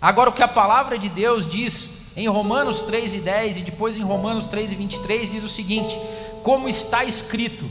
Agora, 0.00 0.30
o 0.30 0.32
que 0.32 0.42
a 0.42 0.48
palavra 0.48 0.98
de 0.98 1.08
Deus 1.08 1.46
diz 1.46 2.12
em 2.16 2.28
Romanos 2.28 2.82
3 2.82 3.14
e 3.14 3.20
10 3.20 3.58
e 3.58 3.60
depois 3.62 3.96
em 3.96 4.02
Romanos 4.02 4.46
3 4.46 4.72
e 4.72 4.74
23 4.74 5.30
diz 5.30 5.44
o 5.44 5.48
seguinte: 5.48 5.98
Como 6.42 6.68
está 6.68 7.04
escrito, 7.04 7.64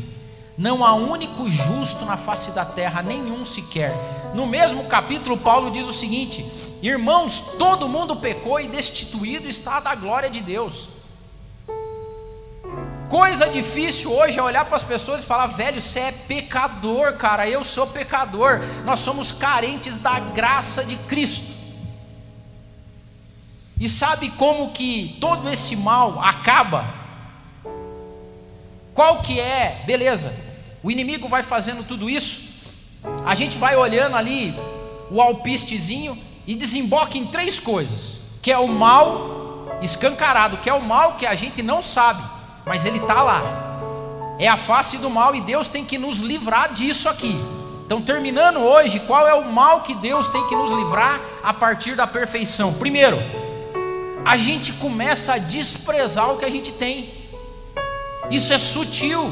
não 0.57 0.85
há 0.85 0.93
único 0.93 1.49
justo 1.49 2.05
na 2.05 2.15
face 2.17 2.51
da 2.51 2.63
terra, 2.63 3.03
nenhum 3.03 3.43
sequer. 3.43 3.93
No 4.33 4.47
mesmo 4.47 4.85
capítulo, 4.85 5.37
Paulo 5.37 5.69
diz 5.69 5.85
o 5.85 5.93
seguinte: 5.93 6.49
Irmãos, 6.81 7.43
todo 7.59 7.89
mundo 7.89 8.15
pecou 8.15 8.59
e 8.59 8.67
destituído 8.67 9.47
está 9.47 9.79
da 9.79 9.93
glória 9.93 10.29
de 10.29 10.39
Deus. 10.39 11.00
Coisa 13.11 13.49
difícil 13.49 14.09
hoje 14.09 14.39
é 14.39 14.41
olhar 14.41 14.63
para 14.63 14.77
as 14.77 14.83
pessoas 14.83 15.21
e 15.21 15.25
falar, 15.25 15.47
velho, 15.47 15.81
você 15.81 15.99
é 15.99 16.11
pecador, 16.13 17.17
cara, 17.17 17.45
eu 17.45 17.61
sou 17.61 17.85
pecador. 17.85 18.61
Nós 18.85 18.99
somos 18.99 19.33
carentes 19.33 19.97
da 19.97 20.17
graça 20.17 20.81
de 20.85 20.95
Cristo. 20.95 21.51
E 23.77 23.89
sabe 23.89 24.29
como 24.29 24.71
que 24.71 25.17
todo 25.19 25.49
esse 25.49 25.75
mal 25.75 26.23
acaba? 26.23 26.85
Qual 28.93 29.21
que 29.21 29.41
é? 29.41 29.83
Beleza. 29.85 30.33
O 30.81 30.89
inimigo 30.89 31.27
vai 31.27 31.43
fazendo 31.43 31.85
tudo 31.85 32.09
isso. 32.09 32.39
A 33.25 33.35
gente 33.35 33.57
vai 33.57 33.75
olhando 33.75 34.15
ali 34.15 34.55
o 35.09 35.21
alpistezinho 35.21 36.17
e 36.47 36.55
desemboca 36.55 37.17
em 37.17 37.27
três 37.27 37.59
coisas, 37.59 38.21
que 38.41 38.49
é 38.49 38.57
o 38.57 38.69
mal 38.69 39.67
escancarado, 39.81 40.59
que 40.59 40.69
é 40.69 40.73
o 40.73 40.81
mal 40.81 41.15
que 41.15 41.25
a 41.25 41.35
gente 41.35 41.61
não 41.61 41.81
sabe 41.81 42.30
mas 42.71 42.85
ele 42.85 42.99
está 42.99 43.21
lá. 43.21 43.43
É 44.39 44.47
a 44.47 44.55
face 44.55 44.97
do 44.97 45.09
mal 45.09 45.35
e 45.35 45.41
Deus 45.41 45.67
tem 45.67 45.83
que 45.83 45.97
nos 45.97 46.21
livrar 46.21 46.73
disso 46.73 47.09
aqui. 47.09 47.37
Então, 47.85 48.01
terminando 48.01 48.59
hoje, 48.59 49.01
qual 49.01 49.27
é 49.27 49.33
o 49.33 49.51
mal 49.51 49.81
que 49.81 49.93
Deus 49.93 50.29
tem 50.29 50.47
que 50.47 50.55
nos 50.55 50.71
livrar 50.71 51.19
a 51.43 51.53
partir 51.53 51.97
da 51.97 52.07
perfeição? 52.07 52.73
Primeiro, 52.75 53.17
a 54.23 54.37
gente 54.37 54.71
começa 54.71 55.33
a 55.33 55.37
desprezar 55.37 56.31
o 56.31 56.37
que 56.37 56.45
a 56.45 56.49
gente 56.49 56.71
tem. 56.71 57.13
Isso 58.29 58.53
é 58.53 58.57
sutil. 58.57 59.29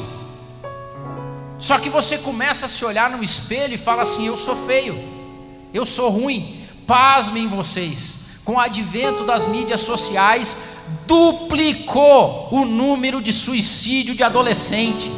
Só 1.58 1.78
que 1.78 1.88
você 1.88 2.18
começa 2.18 2.66
a 2.66 2.68
se 2.68 2.84
olhar 2.84 3.08
no 3.08 3.24
espelho 3.24 3.72
e 3.72 3.78
fala 3.78 4.02
assim: 4.02 4.26
Eu 4.26 4.36
sou 4.36 4.54
feio, 4.54 5.02
eu 5.72 5.86
sou 5.86 6.10
ruim. 6.10 6.62
Pasmem 6.86 7.48
vocês, 7.48 8.18
com 8.44 8.56
o 8.56 8.60
advento 8.60 9.24
das 9.24 9.46
mídias 9.46 9.80
sociais, 9.80 10.58
duplicou 11.06 12.48
o 12.52 12.64
número 12.64 13.20
de 13.20 13.32
suicídio 13.32 14.14
de 14.14 14.22
adolescente. 14.22 15.10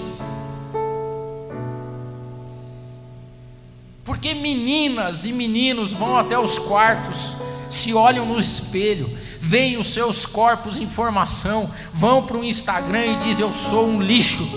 Porque 4.05 4.35
meninas 4.35 5.25
e 5.25 5.33
meninos 5.33 5.93
vão 5.93 6.17
até 6.17 6.39
os 6.39 6.59
quartos, 6.59 7.35
se 7.71 7.95
olham 7.95 8.27
no 8.27 8.39
espelho, 8.39 9.09
veem 9.41 9.77
os 9.77 9.89
seus 9.89 10.27
corpos 10.27 10.79
em 10.79 10.89
formação, 10.89 11.71
vão 11.93 12.27
para 12.27 12.37
o 12.37 12.45
Instagram 12.45 13.05
e 13.07 13.17
dizem: 13.17 13.45
Eu 13.45 13.53
sou 13.53 13.87
um 13.87 14.01
lixo, 14.01 14.49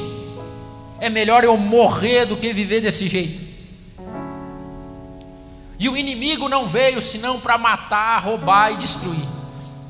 é 0.99 1.09
melhor 1.09 1.43
eu 1.43 1.57
morrer 1.57 2.26
do 2.26 2.38
que 2.38 2.53
viver 2.53 2.82
desse 2.82 3.07
jeito. 3.07 3.45
E 5.78 5.89
o 5.89 5.97
inimigo 5.97 6.47
não 6.47 6.68
veio 6.68 7.01
senão 7.01 7.39
para 7.39 7.57
matar, 7.57 8.20
roubar 8.24 8.72
e 8.72 8.78
destruir. 8.78 9.34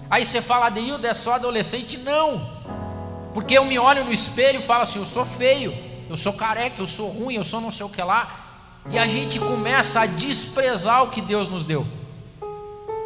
Aí 0.10 0.26
você 0.26 0.41
fala, 0.41 0.68
Adeildo, 0.68 1.06
é 1.06 1.14
só 1.14 1.34
adolescente? 1.34 1.97
Não, 1.97 2.56
porque 3.34 3.58
eu 3.58 3.66
me 3.66 3.78
olho 3.78 4.06
no 4.06 4.14
espelho 4.14 4.60
e 4.60 4.64
falo 4.64 4.84
assim: 4.84 4.99
eu 4.99 5.06
sou 5.06 5.26
feio, 5.26 5.76
eu 6.10 6.16
sou 6.16 6.34
careca, 6.34 6.82
eu 6.82 6.88
sou 6.88 7.10
ruim, 7.10 7.36
eu 7.36 7.43
sou 7.43 7.60
não 7.60 7.70
sei 7.70 7.86
o 7.86 7.89
que 7.89 8.01
lá. 8.01 8.43
E 8.89 8.97
a 8.97 9.08
gente 9.08 9.39
começa 9.39 9.99
a 9.99 10.06
desprezar 10.06 11.03
o 11.03 11.10
que 11.10 11.20
Deus 11.20 11.49
nos 11.49 11.64
deu. 11.64 11.86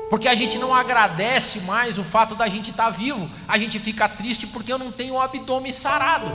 Porque 0.09 0.27
a 0.27 0.35
gente 0.35 0.57
não 0.57 0.75
agradece 0.75 1.61
mais 1.61 1.97
o 1.97 2.03
fato 2.03 2.35
da 2.35 2.47
gente 2.47 2.71
estar 2.71 2.85
tá 2.85 2.89
vivo. 2.89 3.29
A 3.47 3.57
gente 3.57 3.79
fica 3.79 4.09
triste 4.09 4.45
porque 4.45 4.71
eu 4.71 4.77
não 4.77 4.91
tenho 4.91 5.15
o 5.15 5.21
abdômen 5.21 5.71
sarado. 5.71 6.27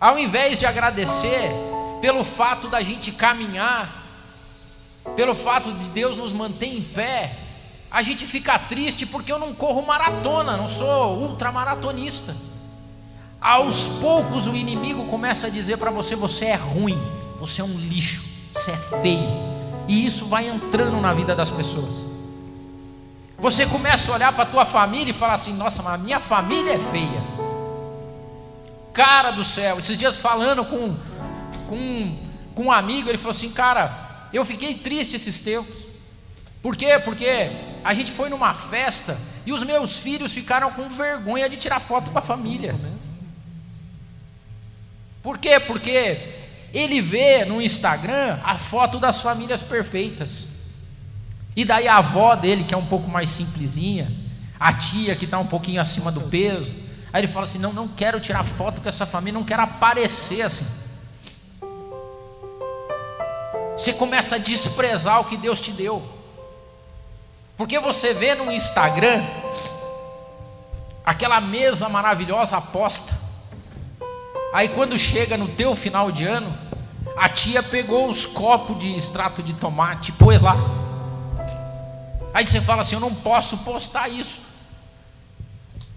Ao 0.00 0.18
invés 0.18 0.58
de 0.58 0.66
agradecer 0.66 1.50
pelo 2.00 2.24
fato 2.24 2.68
da 2.68 2.82
gente 2.82 3.12
caminhar, 3.12 4.04
pelo 5.16 5.34
fato 5.34 5.72
de 5.72 5.90
Deus 5.90 6.16
nos 6.16 6.32
manter 6.32 6.66
em 6.66 6.82
pé, 6.82 7.34
a 7.90 8.02
gente 8.02 8.26
fica 8.26 8.58
triste 8.58 9.06
porque 9.06 9.32
eu 9.32 9.38
não 9.38 9.54
corro 9.54 9.84
maratona, 9.86 10.56
não 10.56 10.68
sou 10.68 11.18
ultramaratonista. 11.18 12.36
Aos 13.40 13.86
poucos 14.00 14.46
o 14.46 14.54
inimigo 14.54 15.06
começa 15.06 15.46
a 15.46 15.50
dizer 15.50 15.78
para 15.78 15.90
você: 15.90 16.14
você 16.14 16.46
é 16.46 16.54
ruim, 16.54 17.00
você 17.38 17.60
é 17.60 17.64
um 17.64 17.78
lixo, 17.78 18.24
você 18.52 18.72
é 18.72 18.76
feio. 19.00 19.48
E 19.86 20.04
isso 20.04 20.26
vai 20.26 20.46
entrando 20.48 21.00
na 21.00 21.14
vida 21.14 21.34
das 21.34 21.50
pessoas. 21.50 22.04
Você 23.38 23.64
começa 23.66 24.10
a 24.10 24.14
olhar 24.16 24.32
para 24.32 24.42
a 24.42 24.46
tua 24.46 24.66
família 24.66 25.10
e 25.10 25.14
falar 25.14 25.34
assim: 25.34 25.54
nossa, 25.54 25.82
mas 25.82 25.94
a 25.94 25.98
minha 25.98 26.20
família 26.20 26.74
é 26.74 26.78
feia. 26.78 27.22
Cara 28.92 29.30
do 29.30 29.44
céu, 29.44 29.78
esses 29.78 29.96
dias 29.96 30.16
falando 30.16 30.64
com, 30.64 30.96
com, 31.68 32.18
com 32.54 32.62
um 32.64 32.72
amigo, 32.72 33.08
ele 33.08 33.16
falou 33.16 33.30
assim: 33.30 33.50
cara, 33.50 34.28
eu 34.32 34.44
fiquei 34.44 34.74
triste 34.74 35.16
esses 35.16 35.38
tempos. 35.38 35.86
Por 36.60 36.76
quê? 36.76 36.98
Porque 36.98 37.52
a 37.84 37.94
gente 37.94 38.10
foi 38.10 38.28
numa 38.28 38.54
festa 38.54 39.18
e 39.46 39.52
os 39.52 39.62
meus 39.62 39.96
filhos 39.96 40.32
ficaram 40.32 40.70
com 40.72 40.88
vergonha 40.88 41.48
de 41.48 41.56
tirar 41.56 41.80
foto 41.80 42.10
com 42.10 42.18
a 42.18 42.22
família. 42.22 42.74
Por 45.22 45.38
quê? 45.38 45.60
Porque 45.60 46.18
ele 46.72 47.00
vê 47.00 47.44
no 47.44 47.60
Instagram 47.60 48.38
a 48.44 48.56
foto 48.58 48.98
das 48.98 49.20
famílias 49.20 49.62
perfeitas. 49.62 50.44
E 51.56 51.64
daí 51.64 51.88
a 51.88 51.96
avó 51.96 52.34
dele, 52.34 52.64
que 52.64 52.74
é 52.74 52.76
um 52.76 52.86
pouco 52.86 53.08
mais 53.08 53.28
simplesinha, 53.28 54.10
a 54.60 54.72
tia 54.72 55.16
que 55.16 55.24
está 55.24 55.38
um 55.38 55.46
pouquinho 55.46 55.80
acima 55.80 56.12
do 56.12 56.22
peso, 56.22 56.72
aí 57.12 57.20
ele 57.20 57.28
fala 57.28 57.44
assim: 57.44 57.58
não, 57.58 57.72
não 57.72 57.88
quero 57.88 58.20
tirar 58.20 58.44
foto 58.44 58.80
com 58.80 58.88
essa 58.88 59.06
família, 59.06 59.38
não 59.38 59.46
quero 59.46 59.62
aparecer 59.62 60.42
assim. 60.42 60.66
Você 63.76 63.92
começa 63.92 64.34
a 64.34 64.38
desprezar 64.38 65.20
o 65.20 65.24
que 65.24 65.36
Deus 65.36 65.60
te 65.60 65.70
deu. 65.70 66.17
Porque 67.58 67.80
você 67.80 68.14
vê 68.14 68.36
no 68.36 68.52
Instagram 68.52 69.20
aquela 71.04 71.40
mesa 71.40 71.88
maravilhosa 71.88 72.56
aposta. 72.56 73.12
Aí 74.54 74.68
quando 74.68 74.96
chega 74.96 75.36
no 75.36 75.48
teu 75.48 75.74
final 75.74 76.12
de 76.12 76.24
ano, 76.24 76.56
a 77.16 77.28
tia 77.28 77.60
pegou 77.60 78.08
os 78.08 78.24
copos 78.24 78.78
de 78.78 78.96
extrato 78.96 79.42
de 79.42 79.54
tomate, 79.54 80.12
pôs 80.12 80.40
lá. 80.40 80.56
Aí 82.32 82.44
você 82.44 82.60
fala 82.60 82.82
assim: 82.82 82.94
"Eu 82.94 83.00
não 83.00 83.12
posso 83.12 83.58
postar 83.58 84.08
isso". 84.08 84.40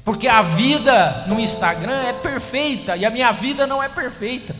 Porque 0.04 0.28
a 0.28 0.42
vida 0.42 1.26
no 1.28 1.40
Instagram 1.40 2.02
é 2.02 2.14
perfeita 2.14 2.98
e 2.98 3.06
a 3.06 3.12
minha 3.12 3.32
vida 3.32 3.68
não 3.68 3.84
é 3.84 3.88
perfeita. 3.88 4.56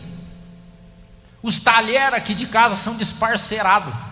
Os 1.42 1.58
talheres 1.58 2.14
aqui 2.14 2.32
de 2.32 2.46
casa 2.46 2.76
são 2.76 2.94
desparcerados. 2.94 4.11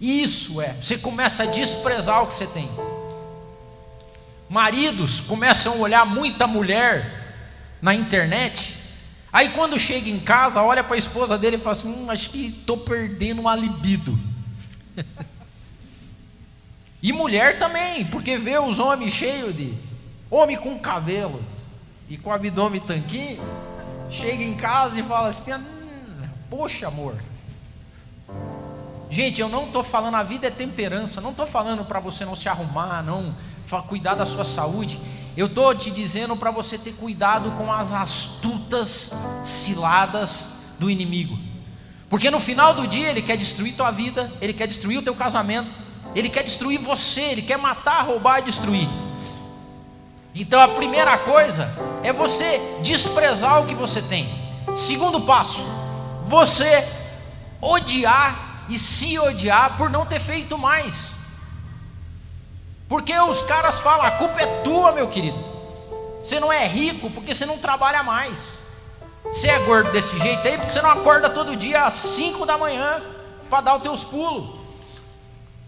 Isso 0.00 0.62
é, 0.62 0.72
você 0.72 0.96
começa 0.96 1.42
a 1.42 1.46
desprezar 1.46 2.22
o 2.22 2.26
que 2.26 2.34
você 2.34 2.46
tem. 2.46 2.70
Maridos 4.48 5.20
começam 5.20 5.74
a 5.74 5.76
olhar 5.76 6.06
muita 6.06 6.46
mulher 6.46 7.36
na 7.82 7.94
internet. 7.94 8.76
Aí 9.32 9.50
quando 9.50 9.78
chega 9.78 10.08
em 10.08 10.18
casa, 10.18 10.62
olha 10.62 10.82
para 10.82 10.94
a 10.94 10.98
esposa 10.98 11.36
dele 11.36 11.56
e 11.56 11.60
fala 11.60 11.76
assim: 11.76 11.92
hum, 11.92 12.10
acho 12.10 12.30
que 12.30 12.46
estou 12.46 12.78
perdendo 12.78 13.42
uma 13.42 13.54
libido. 13.54 14.18
e 17.02 17.12
mulher 17.12 17.58
também, 17.58 18.06
porque 18.06 18.38
vê 18.38 18.58
os 18.58 18.78
homens 18.78 19.12
cheios 19.12 19.54
de 19.54 19.74
homem 20.30 20.56
com 20.56 20.78
cabelo 20.78 21.44
e 22.08 22.16
com 22.16 22.32
abdômen 22.32 22.80
tanquinho, 22.80 23.42
chega 24.10 24.42
em 24.42 24.56
casa 24.56 24.98
e 24.98 25.02
fala 25.02 25.28
assim: 25.28 25.52
hum, 25.52 26.28
poxa 26.48 26.88
amor, 26.88 27.16
Gente, 29.10 29.40
eu 29.40 29.48
não 29.48 29.66
estou 29.66 29.82
falando, 29.82 30.14
a 30.14 30.22
vida 30.22 30.46
é 30.46 30.50
temperança, 30.50 31.20
não 31.20 31.30
estou 31.30 31.44
falando 31.44 31.84
para 31.84 31.98
você 31.98 32.24
não 32.24 32.36
se 32.36 32.48
arrumar, 32.48 33.02
não 33.02 33.34
cuidar 33.88 34.14
da 34.14 34.24
sua 34.24 34.44
saúde. 34.44 35.00
Eu 35.36 35.46
estou 35.46 35.74
te 35.74 35.90
dizendo 35.90 36.36
para 36.36 36.52
você 36.52 36.78
ter 36.78 36.92
cuidado 36.92 37.50
com 37.52 37.72
as 37.72 37.92
astutas 37.92 39.12
ciladas 39.44 40.60
do 40.78 40.88
inimigo. 40.88 41.36
Porque 42.08 42.30
no 42.30 42.40
final 42.40 42.72
do 42.72 42.86
dia 42.86 43.10
ele 43.10 43.22
quer 43.22 43.36
destruir 43.36 43.74
tua 43.74 43.90
vida, 43.90 44.30
ele 44.40 44.52
quer 44.52 44.66
destruir 44.66 44.98
o 44.98 45.02
teu 45.02 45.14
casamento, 45.14 45.70
ele 46.14 46.28
quer 46.28 46.42
destruir 46.44 46.78
você, 46.78 47.20
ele 47.20 47.42
quer 47.42 47.58
matar, 47.58 48.02
roubar 48.02 48.38
e 48.38 48.42
destruir. 48.42 48.88
Então 50.34 50.60
a 50.60 50.68
primeira 50.68 51.18
coisa 51.18 51.68
é 52.04 52.12
você 52.12 52.60
desprezar 52.82 53.62
o 53.62 53.66
que 53.66 53.74
você 53.74 54.00
tem. 54.02 54.28
Segundo 54.76 55.20
passo, 55.20 55.60
você 56.26 56.86
odiar 57.60 58.49
e 58.70 58.78
se 58.78 59.18
odiar 59.18 59.76
por 59.76 59.90
não 59.90 60.06
ter 60.06 60.20
feito 60.20 60.56
mais. 60.56 61.16
Porque 62.88 63.12
os 63.18 63.42
caras 63.42 63.80
falam: 63.80 64.06
a 64.06 64.12
culpa 64.12 64.40
é 64.40 64.62
tua, 64.62 64.92
meu 64.92 65.08
querido. 65.08 65.38
Você 66.22 66.38
não 66.38 66.52
é 66.52 66.66
rico 66.66 67.10
porque 67.10 67.34
você 67.34 67.44
não 67.44 67.58
trabalha 67.58 68.02
mais. 68.02 68.60
Você 69.24 69.48
é 69.48 69.58
gordo 69.60 69.90
desse 69.92 70.18
jeito 70.18 70.46
aí 70.46 70.56
porque 70.56 70.72
você 70.72 70.80
não 70.80 70.90
acorda 70.90 71.28
todo 71.28 71.56
dia 71.56 71.84
às 71.84 71.94
5 71.94 72.46
da 72.46 72.56
manhã 72.56 73.02
para 73.48 73.60
dar 73.60 73.76
os 73.76 73.82
teus 73.82 74.04
pulos. 74.04 74.60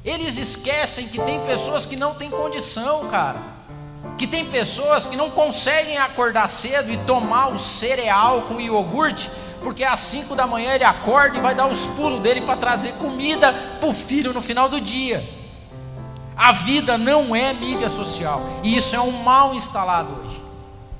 Eles 0.05 0.37
esquecem 0.37 1.09
que 1.09 1.21
tem 1.21 1.45
pessoas 1.47 1.85
que 1.85 1.97
não 1.97 2.15
têm 2.15 2.31
condição, 2.31 3.09
cara. 3.09 3.39
Que 4.19 4.27
tem 4.27 4.47
pessoas 4.47 5.07
que 5.07 5.17
não 5.17 5.31
conseguem 5.31 5.99
acordar 5.99 6.49
cedo 6.49 6.91
e 6.93 6.97
tomar 6.99 7.49
o 7.49 7.59
cereal 7.59 8.43
com 8.43 8.61
iogurte 8.61 9.31
porque 9.63 9.85
às 9.85 10.01
5 10.01 10.35
da 10.35 10.47
manhã 10.47 10.73
ele 10.75 10.85
acorda 10.85 11.39
e 11.39 11.41
vai 11.41 11.55
dar 11.55 11.67
os 11.67 11.87
pulos 11.87 12.21
dele 12.21 12.41
para 12.43 12.57
trazer 12.57 12.93
comida 12.95 13.53
para 13.81 13.89
o 13.89 13.93
filho 13.93 14.33
no 14.33 14.43
final 14.43 14.69
do 14.69 14.81
dia. 14.81 15.23
A 16.37 16.53
vida 16.53 16.99
não 16.99 17.37
é 17.37 17.53
mídia 17.53 17.89
social, 17.89 18.43
e 18.63 18.77
isso 18.77 18.97
é 18.97 19.01
um 19.01 19.23
mal 19.23 19.55
instalado 19.55 20.09
hoje. 20.21 20.43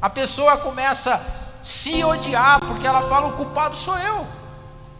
A 0.01 0.11
pessoa 0.11 0.57
começa 0.57 1.15
a 1.15 1.21
se 1.63 2.05
odiar 2.05 2.61
porque 2.61 2.87
ela 2.87 3.03
fala: 3.03 3.29
o 3.29 3.33
culpado 3.33 3.77
sou 3.77 3.99
eu. 3.99 4.27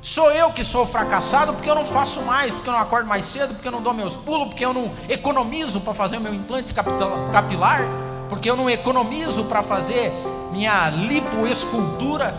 Sou 0.01 0.33
eu 0.33 0.51
que 0.51 0.65
sou 0.65 0.85
fracassado 0.85 1.53
porque 1.53 1.71
eu 1.71 1.77
não 1.77 1.87
faço 1.87 2.23
mais, 2.23 2.53
porque 2.53 2.69
eu 2.69 2.73
não 2.73 2.81
acordo 2.81 3.07
mais 3.07 3.25
cedo, 3.25 3.55
porque 3.55 3.69
eu 3.69 3.73
não 3.73 3.81
dou 3.81 3.95
meus 3.95 4.17
pulos, 4.17 4.49
porque 4.49 4.65
eu 4.65 4.75
não 4.75 4.91
economizo 5.09 5.81
para 5.81 5.95
fazer 5.95 6.19
meu 6.19 6.35
implante 6.35 6.75
capilar, 6.75 7.83
porque 8.29 8.51
eu 8.51 8.57
não 8.57 8.69
economizo 8.69 9.45
para 9.45 9.63
fazer 9.63 10.13
minha 10.51 10.91
lipoescultura. 10.91 12.35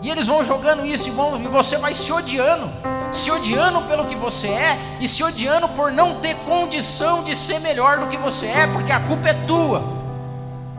E 0.00 0.10
eles 0.10 0.26
vão 0.26 0.44
jogando 0.44 0.86
isso 0.86 1.08
e, 1.08 1.12
vão, 1.12 1.40
e 1.42 1.48
você 1.48 1.76
vai 1.76 1.92
se 1.92 2.12
odiando, 2.12 2.70
se 3.10 3.30
odiando 3.30 3.82
pelo 3.82 4.06
que 4.06 4.14
você 4.14 4.46
é 4.46 4.78
e 5.00 5.08
se 5.08 5.24
odiando 5.24 5.68
por 5.70 5.90
não 5.90 6.20
ter 6.20 6.36
condição 6.44 7.24
de 7.24 7.34
ser 7.34 7.58
melhor 7.60 7.98
do 7.98 8.06
que 8.06 8.16
você 8.16 8.46
é, 8.46 8.66
porque 8.68 8.92
a 8.92 9.00
culpa 9.00 9.28
é 9.28 9.34
tua. 9.46 9.82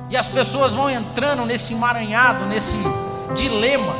E 0.09 0.17
as 0.17 0.27
pessoas 0.27 0.73
vão 0.73 0.89
entrando 0.89 1.45
nesse 1.45 1.73
emaranhado, 1.73 2.45
nesse 2.45 2.75
dilema. 3.35 3.93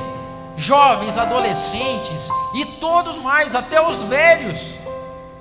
Jovens, 0.56 1.18
adolescentes 1.18 2.28
e 2.56 2.66
todos 2.82 3.18
mais, 3.18 3.56
até 3.56 3.80
os 3.82 4.02
velhos. 4.04 4.76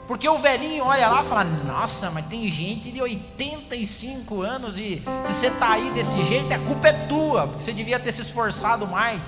Porque 0.06 0.28
o 0.28 0.38
velhinho 0.38 0.84
olha 0.84 1.08
lá 1.08 1.22
e 1.22 1.26
fala: 1.26 1.44
Nossa, 1.44 2.10
mas 2.10 2.26
tem 2.26 2.46
gente 2.48 2.90
de 2.90 3.00
85 3.00 4.42
anos 4.42 4.78
e 4.78 5.02
se 5.22 5.32
você 5.32 5.48
está 5.48 5.72
aí 5.72 5.90
desse 5.90 6.24
jeito, 6.24 6.52
a 6.52 6.58
culpa 6.58 6.88
é 6.88 7.06
tua, 7.06 7.46
porque 7.46 7.62
você 7.62 7.72
devia 7.72 7.98
ter 7.98 8.12
se 8.12 8.22
esforçado 8.22 8.86
mais. 8.86 9.22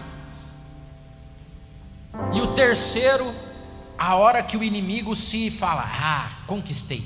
E 2.32 2.40
o 2.40 2.48
terceiro, 2.48 3.32
a 3.98 4.14
hora 4.16 4.42
que 4.42 4.56
o 4.56 4.62
inimigo 4.62 5.14
se 5.14 5.50
fala, 5.50 5.82
ah, 5.84 6.30
conquistei. 6.46 7.02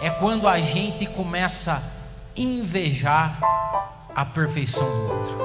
É 0.00 0.10
quando 0.10 0.48
a 0.48 0.60
gente 0.60 1.06
começa 1.06 1.74
a 1.74 2.40
invejar 2.40 3.38
a 4.14 4.24
perfeição 4.24 4.84
do 4.84 5.12
outro. 5.12 5.40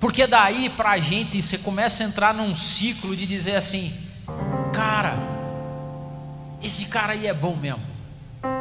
Porque 0.00 0.26
daí 0.26 0.70
para 0.70 0.92
a 0.92 0.98
gente 0.98 1.42
você 1.42 1.58
começa 1.58 2.02
a 2.02 2.06
entrar 2.06 2.32
num 2.32 2.56
ciclo 2.56 3.14
de 3.14 3.26
dizer 3.26 3.56
assim, 3.56 3.92
cara, 4.72 5.14
esse 6.62 6.86
cara 6.86 7.12
aí 7.12 7.26
é 7.26 7.34
bom 7.34 7.54
mesmo. 7.54 7.82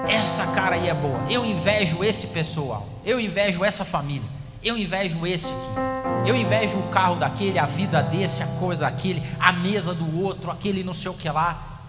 Essa 0.07 0.47
cara 0.47 0.75
aí 0.75 0.89
é 0.89 0.93
boa. 0.93 1.19
Eu 1.29 1.45
invejo 1.45 2.03
esse 2.03 2.27
pessoal. 2.27 2.87
Eu 3.05 3.19
invejo 3.19 3.63
essa 3.63 3.85
família. 3.85 4.27
Eu 4.61 4.77
invejo 4.77 5.25
esse 5.25 5.47
aqui. 5.47 5.98
Eu 6.29 6.35
invejo 6.35 6.77
o 6.77 6.87
carro 6.89 7.15
daquele, 7.15 7.57
a 7.57 7.65
vida 7.65 8.03
desse, 8.03 8.43
a 8.43 8.45
coisa 8.59 8.81
daquele, 8.81 9.23
a 9.39 9.51
mesa 9.51 9.95
do 9.95 10.21
outro, 10.21 10.51
aquele 10.51 10.83
não 10.83 10.93
sei 10.93 11.09
o 11.09 11.15
que 11.15 11.27
lá. 11.27 11.79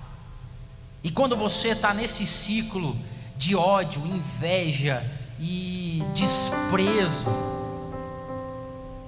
E 1.05 1.11
quando 1.11 1.37
você 1.37 1.73
está 1.73 1.93
nesse 1.93 2.25
ciclo 2.25 2.97
de 3.37 3.55
ódio, 3.55 4.01
inveja 4.07 5.05
e 5.39 6.03
desprezo. 6.15 7.27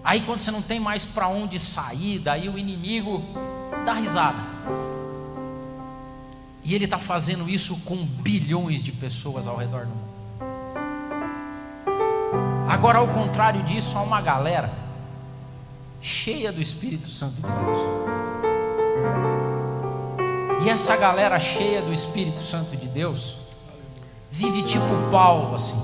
Aí 0.04 0.20
quando 0.20 0.40
você 0.40 0.50
não 0.50 0.60
tem 0.60 0.78
mais 0.78 1.06
para 1.06 1.28
onde 1.28 1.58
sair, 1.58 2.18
daí 2.18 2.50
o 2.50 2.58
inimigo 2.58 3.24
dá 3.86 3.94
risada. 3.94 4.44
E 6.62 6.74
ele 6.74 6.84
está 6.84 6.98
fazendo 6.98 7.48
isso 7.48 7.74
com 7.86 7.96
bilhões 8.04 8.82
de 8.82 8.92
pessoas 8.92 9.46
ao 9.46 9.56
redor 9.56 9.86
do 9.86 9.94
mundo. 9.94 10.12
Agora, 12.68 12.98
ao 12.98 13.08
contrário 13.08 13.62
disso, 13.62 13.96
há 13.96 14.02
uma 14.02 14.20
galera 14.20 14.81
cheia 16.02 16.52
do 16.52 16.60
Espírito 16.60 17.08
Santo 17.08 17.36
de 17.36 17.42
Deus. 17.42 17.78
E 20.64 20.68
essa 20.68 20.96
galera 20.96 21.38
cheia 21.40 21.80
do 21.80 21.92
Espírito 21.92 22.40
Santo 22.40 22.76
de 22.76 22.88
Deus 22.88 23.36
vive 24.30 24.62
tipo 24.62 24.84
Paulo, 25.10 25.54
assim, 25.54 25.80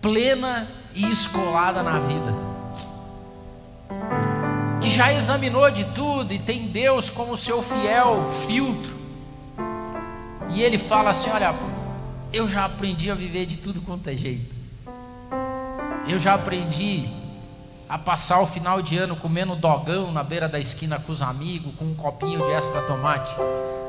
plena 0.00 0.68
e 0.94 1.10
escolada 1.10 1.82
na 1.82 1.98
vida, 2.00 2.34
que 4.80 4.90
já 4.90 5.12
examinou 5.12 5.70
de 5.70 5.84
tudo 5.86 6.32
e 6.32 6.38
tem 6.38 6.68
Deus 6.68 7.10
como 7.10 7.36
seu 7.36 7.62
fiel 7.62 8.30
filtro, 8.46 8.96
e 10.50 10.62
ele 10.62 10.78
fala 10.78 11.10
assim: 11.10 11.30
Olha, 11.30 11.54
eu 12.32 12.48
já 12.48 12.64
aprendi 12.64 13.10
a 13.10 13.14
viver 13.14 13.44
de 13.44 13.58
tudo 13.58 13.82
quanto 13.82 14.08
é 14.08 14.16
jeito, 14.16 14.54
eu 16.06 16.18
já 16.18 16.34
aprendi 16.34 17.08
a 17.88 17.98
passar 17.98 18.40
o 18.40 18.46
final 18.46 18.82
de 18.82 18.98
ano 18.98 19.16
comendo 19.16 19.56
dogão 19.56 20.12
na 20.12 20.22
beira 20.22 20.48
da 20.48 20.58
esquina 20.58 20.98
com 20.98 21.12
os 21.12 21.22
amigos, 21.22 21.74
com 21.76 21.84
um 21.84 21.94
copinho 21.94 22.44
de 22.44 22.50
extra 22.50 22.82
tomate. 22.82 23.34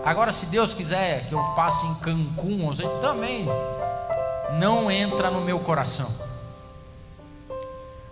Agora, 0.03 0.31
se 0.31 0.45
Deus 0.45 0.73
quiser 0.73 1.27
que 1.27 1.33
eu 1.33 1.43
passe 1.55 1.85
em 1.85 1.95
Cancún, 1.95 2.71
também 3.01 3.45
não 4.59 4.89
entra 4.89 5.29
no 5.29 5.41
meu 5.41 5.59
coração. 5.59 6.09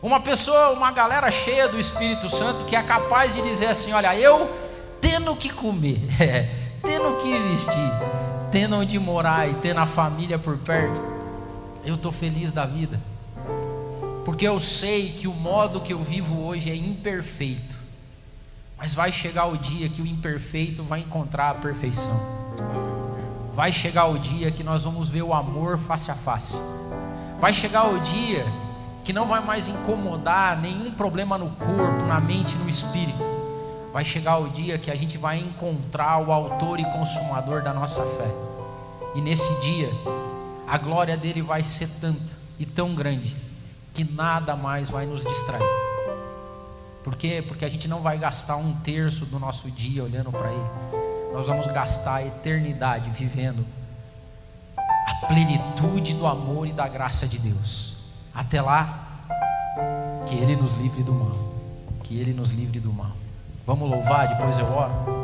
Uma 0.01 0.19
pessoa, 0.19 0.71
uma 0.71 0.91
galera 0.91 1.31
cheia 1.31 1.69
do 1.69 1.79
Espírito 1.79 2.29
Santo 2.29 2.65
que 2.65 2.75
é 2.75 2.83
capaz 2.83 3.33
de 3.33 3.41
dizer 3.41 3.67
assim: 3.67 3.93
olha, 3.93 4.17
eu 4.17 4.49
tendo 4.99 5.33
que 5.35 5.49
comer, 5.49 5.99
tendo 6.83 7.21
que 7.21 7.39
vestir, 7.39 7.91
tendo 8.51 8.75
onde 8.75 8.99
morar 8.99 9.49
e 9.49 9.53
tendo 9.55 9.79
a 9.79 9.87
família 9.87 10.37
por 10.37 10.57
perto, 10.57 10.99
eu 11.85 11.95
estou 11.95 12.11
feliz 12.11 12.51
da 12.51 12.65
vida 12.65 12.99
porque 14.25 14.47
eu 14.47 14.59
sei 14.59 15.11
que 15.11 15.27
o 15.27 15.33
modo 15.33 15.81
que 15.81 15.91
eu 15.91 15.99
vivo 15.99 16.45
hoje 16.45 16.71
é 16.71 16.75
imperfeito, 16.75 17.77
mas 18.77 18.93
vai 18.93 19.11
chegar 19.11 19.45
o 19.45 19.57
dia 19.57 19.89
que 19.89 20.01
o 20.01 20.07
imperfeito 20.07 20.81
vai 20.83 21.01
encontrar 21.01 21.49
a 21.49 21.55
perfeição. 21.55 22.13
Vai 23.53 23.71
chegar 23.71 24.07
o 24.07 24.17
dia 24.17 24.49
que 24.49 24.63
nós 24.63 24.83
vamos 24.83 25.09
ver 25.09 25.21
o 25.21 25.33
amor 25.33 25.77
face 25.77 26.09
a 26.09 26.15
face. 26.15 26.57
Vai 27.39 27.53
chegar 27.53 27.87
o 27.87 27.99
dia 27.99 28.45
que 29.03 29.11
não 29.11 29.27
vai 29.27 29.45
mais 29.45 29.67
incomodar 29.67 30.59
nenhum 30.59 30.91
problema 30.91 31.37
no 31.37 31.49
corpo, 31.51 32.05
na 32.05 32.19
mente, 32.19 32.55
no 32.55 32.69
espírito. 32.69 33.23
Vai 33.91 34.05
chegar 34.05 34.37
o 34.37 34.49
dia 34.49 34.77
que 34.77 34.89
a 34.89 34.95
gente 34.95 35.17
vai 35.17 35.37
encontrar 35.37 36.25
o 36.25 36.31
autor 36.31 36.79
e 36.79 36.85
consumador 36.85 37.61
da 37.61 37.73
nossa 37.73 38.01
fé. 38.01 38.31
E 39.13 39.21
nesse 39.21 39.53
dia, 39.61 39.89
a 40.65 40.77
glória 40.77 41.15
dele 41.15 41.41
vai 41.41 41.61
ser 41.61 41.87
tanta 41.99 42.33
e 42.57 42.65
tão 42.65 42.95
grande 42.95 43.42
que 43.93 44.03
nada 44.03 44.55
mais 44.55 44.89
vai 44.89 45.05
nos 45.05 45.23
distrair. 45.23 45.63
Por 47.03 47.15
quê? 47.15 47.43
Porque 47.47 47.65
a 47.65 47.69
gente 47.69 47.87
não 47.87 48.01
vai 48.01 48.17
gastar 48.17 48.55
um 48.55 48.73
terço 48.79 49.25
do 49.25 49.39
nosso 49.39 49.69
dia 49.69 50.03
olhando 50.03 50.31
para 50.31 50.51
Ele. 50.51 50.69
Nós 51.33 51.45
vamos 51.45 51.67
gastar 51.67 52.15
a 52.15 52.25
eternidade 52.25 53.09
vivendo 53.09 53.65
a 54.77 55.25
plenitude 55.27 56.13
do 56.13 56.25
amor 56.25 56.67
e 56.67 56.71
da 56.71 56.87
graça 56.87 57.27
de 57.27 57.37
Deus. 57.39 57.97
Até 58.33 58.61
lá, 58.61 59.07
que 60.27 60.35
Ele 60.35 60.55
nos 60.55 60.73
livre 60.73 61.03
do 61.03 61.13
mal. 61.13 61.53
Que 62.03 62.17
Ele 62.17 62.33
nos 62.33 62.51
livre 62.51 62.79
do 62.79 62.91
mal. 62.91 63.11
Vamos 63.65 63.89
louvar, 63.89 64.27
depois 64.27 64.57
eu 64.59 64.65
oro. 64.65 65.22